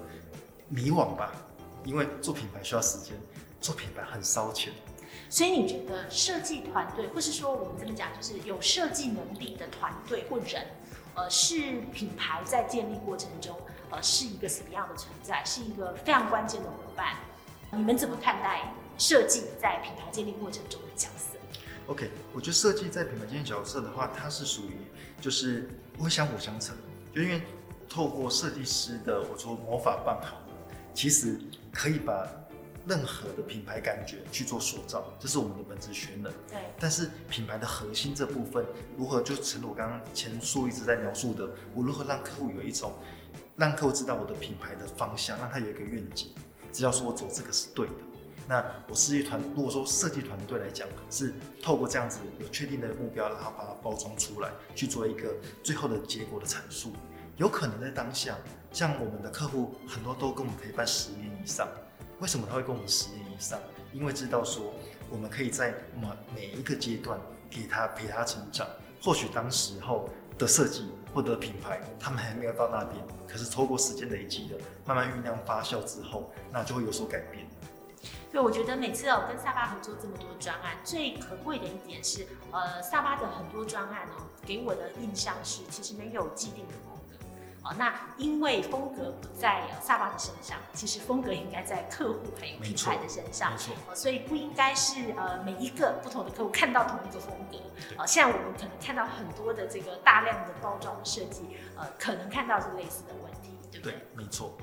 [0.68, 1.30] 迷惘吧，
[1.84, 3.14] 因为做品牌需要时间，
[3.61, 4.72] 做品牌很烧钱。
[5.28, 10.66] 所以你觉得设计团队，或是说我们这么讲，就是有设计能力的团队或人，
[11.14, 13.55] 呃，是品牌在建立过程中。
[13.89, 15.45] 呃，是一个什么样的存在？
[15.45, 17.15] 是一个非常关键的伙伴。
[17.73, 21.37] 你们怎么看待设计在品牌建立过程中的角色
[21.89, 24.79] ？OK，我觉得设计在品牌建立角色的话，它是属于
[25.21, 26.75] 就是不会相辅相成，
[27.15, 27.43] 就因为
[27.89, 30.39] 透过设计师的我说魔法棒好，
[30.95, 31.39] 其实
[31.71, 32.27] 可以把
[32.87, 36.33] 任何的品牌感觉去做塑造，这是我们的本职学能。
[36.49, 36.59] 对。
[36.79, 38.65] 但是品牌的核心这部分，
[38.97, 42.95] 如何就成了我刚刚前述一直在描述的，我如何让客户有一种。
[43.57, 46.29] 让客户知道我的品牌的方向，让他有一个愿景，
[46.77, 47.95] 只要说我走这个是对的。
[48.47, 56.93] 那我设计团，如果说设计团队来讲，是透过这样子有确定的目标，然后把它包装出来，去做一个最后的结果的阐述。
[57.39, 58.37] 有可能在当下，
[58.72, 61.66] 像我们的客户很多都跟我们陪伴十年以上，
[62.20, 63.59] 为什么他会跟我们十年以上？
[63.91, 64.74] 因为知道说
[65.09, 67.18] 我们可以在每每一个阶段
[67.49, 68.68] 给他陪他成长。
[69.03, 70.91] 或许当时候的设计。
[71.17, 77.47] 获得品牌，他们还没有到那边，可是透过时间累积的，慢慢酝酿发酵之后，那就会有所改变。
[78.31, 86.75] 对，我觉得每次哦跟萨巴合作这么多专案，最可贵的一点是，呃，萨巴的很多专案哦，给我的印象是，其实没有既定的。
[87.79, 97.57] 那因为风格不在萨巴的身上，其实风格应该在客户还有品牌的身上，没错，所以不应该是呃每一个不同的客户看到同一个风格。
[97.97, 103.93] 啊，现在我们可能看到很多的这个大量的包装设计，呃，可能看到是类似的问题，对不对？
[103.93, 104.57] 对，没错。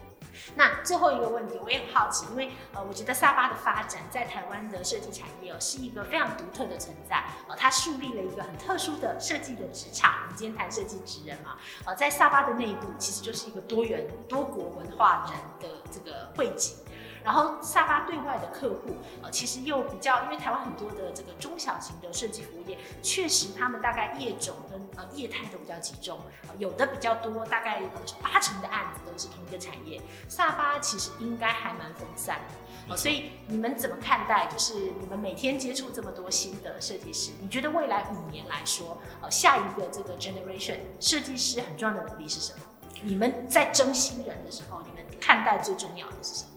[0.56, 10.14] 那最后一个问题，我也很好奇，因为呃，我觉得萨巴的发展在台湾的设计产业哦，是一个非常独特的存在，呃，它树立了一个很特殊的设计的职场。
[10.24, 16.76] 我们今天谈设计职人嘛，呃，在萨巴的内部其实就是一个多元多国文化人的这个汇集。
[17.24, 27.82] 然后萨巴对外的客户，呃，其实又比较，因为台湾很多的这个中小型的设计服务业，确实他们大概业种跟呃业态都比较集中，呃，有的比较多，大概
[28.22, 30.02] 八成的案子都是同一个产业。
[30.28, 34.48] 萨巴其实应该还蛮分散的，呃，所以你们怎么看待？
[34.48, 42.60] 就是你们每天接触这么多新的设计师，你觉得未来五年来说，呃，下一个这个 generation 设计师很重要的能力是什么？
[43.02, 46.50] 你们在争新人的时候，你们看待最重要的是什么？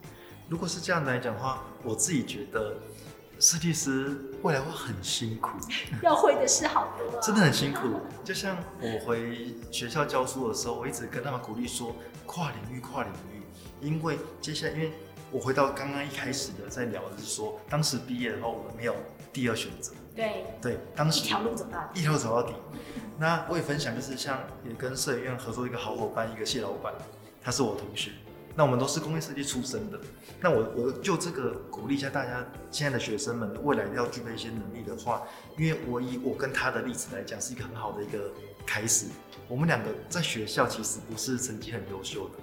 [0.49, 2.77] 如果是这样来讲的话，我自己觉得
[3.41, 5.59] 设计师未来会很辛苦，
[6.03, 8.01] 要会的事好多，真的很辛苦。
[8.23, 13.43] 就像我回学校教书的时候，我一直跟他们鼓励说，跨领域，跨领域。
[13.81, 14.93] 因为接下来，因为
[15.33, 18.95] 我回到刚刚一开始的在聊的是说，当时毕业的话，我们没有
[19.33, 19.93] 第二选择。
[20.15, 22.55] 对对，当时一条路走到底，一条路走到底。
[23.19, 26.95] 那我也分享，就是像也跟摄影院合作一个好伙伴，一个谢老板，
[27.43, 28.13] 他是我同学。
[28.57, 30.01] 那我们都是工业设计出身的。
[30.41, 35.23] 那我我就这个鼓励一下大家，现在的学生们未来要具备一些能力的话，
[35.59, 38.33] 因为我以我跟他的例子来讲，是一个很好的一个
[38.67, 39.07] 开始。
[39.47, 42.35] 我们两个在学校其实不是成绩很优秀的，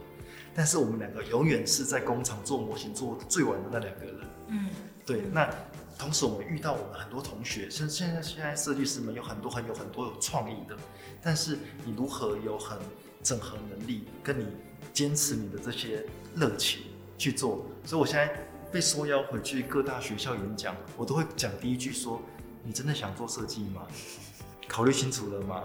[0.55, 4.15] 但是我们两个永远是在工厂做模型做最晚的那两个人。
[4.47, 4.69] 嗯，
[5.05, 5.23] 对。
[5.33, 5.49] 那
[5.97, 10.77] 同时我们遇到我们很多同学，像现在现在设计师们有很多很有很多有创意的，
[11.21, 12.77] 但是你如何有很
[13.23, 14.45] 整合能力，跟你。
[14.91, 16.05] 坚持你的这些
[16.35, 16.83] 热情
[17.17, 18.31] 去做，所以我现在
[18.71, 22.21] 被受邀回去各大学校演讲，我都会讲第一句说
[22.63, 23.87] ：“你真的想做设计吗？
[24.69, 25.63] 考虑清楚了吗？”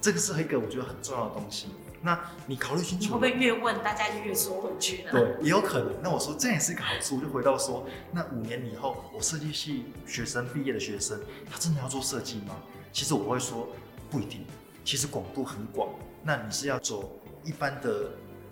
[0.00, 1.66] 这个是一个我觉得很重要的东西。
[2.00, 2.16] 那
[2.46, 5.10] 你考虑清楚，会不会越问大家就越缩回去呢？
[5.10, 5.92] 对，也有可能。
[6.00, 11.18] 那我说这也是一个好处，就回到说，那五年以后，我设计系学生毕业的学生，
[11.50, 12.54] 他真的要做设计吗？
[12.92, 13.68] 其实我会说
[14.08, 14.46] 不一定，
[14.84, 15.88] 其实广度很广。
[16.22, 18.10] 那你是要走一般的？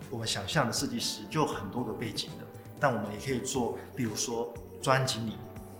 [0.09, 2.45] 我们想象的设计师就很多个背景的，
[2.79, 5.35] 但我们也可以做，比如说专案经理，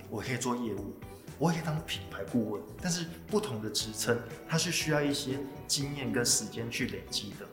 [0.09, 0.93] 我可以做业务，
[1.39, 2.61] 我也可以当品牌顾问。
[2.81, 7.45] 但是不同的职称，它是需要一些经验跟时间去累积的。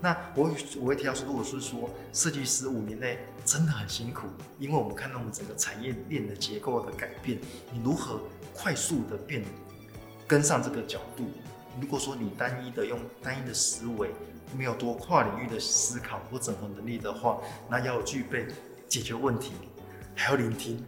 [0.00, 4.28] 那我我会提到说，如果是说设计师五年内真的很辛苦，
[4.60, 7.40] 因为我们看到我们整个产业链的结构的改变，
[7.72, 8.20] 你如何
[8.54, 9.44] 快速的变
[10.28, 11.24] 跟上这个角度？
[11.78, 14.10] 如果说你单一的用单一的思维。
[14.58, 18.48] 没有多跨领域的思考或整合能力的话，那要具备
[18.88, 19.52] 解决问题，
[20.16, 20.84] 还要聆听。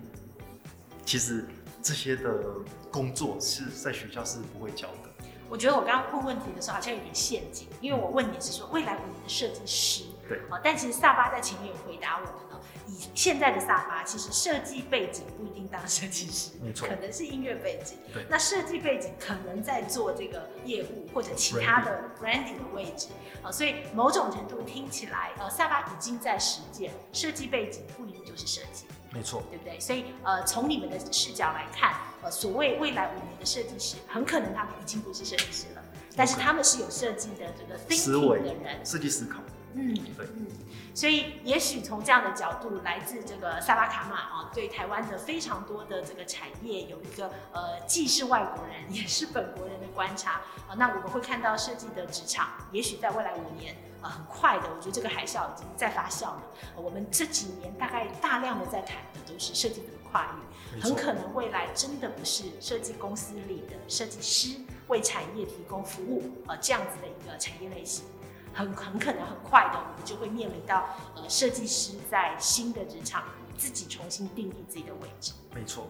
[1.04, 1.46] 其实
[1.80, 2.42] 这些的
[2.90, 5.24] 工作是在学校是不会教的。
[5.48, 12.51] 我觉得我刚刚问问题的时候好像有点陷阱，因为我问你是说未来五年的设计师，对，但其实萨巴在前面有回答我们。
[12.92, 17.96] 以现在的萨巴，其实设计背景不一定当设计师，没错，可能是音乐背景。
[18.12, 23.08] 对，那设计背景可能在做这个业务或者其他的 branding 的位置
[23.42, 29.80] 啊，所以某种程度听起来，呃，萨巴已经在实践设计背景不一定就是设计，没错，对不对？
[29.80, 35.82] 所以呃，从你们的视角来看，呃，所谓未来五年的设计师，很可能他们已经不是设计师了，
[36.14, 39.40] 但是他们是有设计的这个 thinking 的人，设计思考。
[39.74, 40.46] 嗯，对，嗯，
[40.94, 50.74] 所以也许从这样的角度，来自这个萨拉卡马啊，对台湾的非常多的这个产业有一个呃，既是外国人也是本国人的观察啊。
[50.76, 56.42] 那我们会看到设计的职场，也许在未来五年啊，很快的，我觉得这个海啸已经在发酵了。
[56.76, 68.04] 我们这几年大概大量的在谈的都是设计的跨域，很可能未来真的不是设计公司里的设计师为产业提供服务啊，这样子的一个产业类型。
[68.54, 73.24] 很很可能很快的，我们就会面临到呃，设计师在新的职场
[73.56, 75.32] 自己重新定义自己的位置。
[75.54, 75.88] 没错，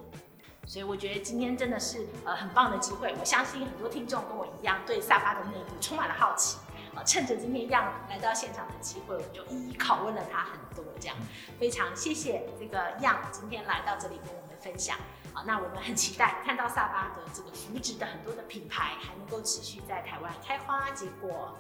[0.67, 3.15] 所以我觉得今天真的是呃很棒的机会。
[3.19, 6.59] 我相信很多听众跟我一样，对萨巴的内部充满了好奇。
[6.95, 10.85] 呃，趁着今天 Yang 来到现场的机会，我们就一一拷问了他很多。
[11.01, 11.17] 这样，
[11.59, 14.99] 非常谢谢这个 Yang 今天来到这里跟我们分享。
[15.33, 21.57] 啊，那我们很期待看到萨巴的这个扶植的很多的品牌还能够持续在台湾开花结果。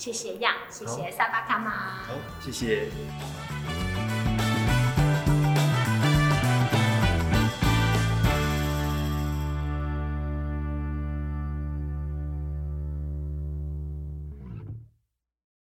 [0.00, 1.70] 谢谢呀谢谢萨巴卡玛。
[2.04, 2.88] 好，谢谢。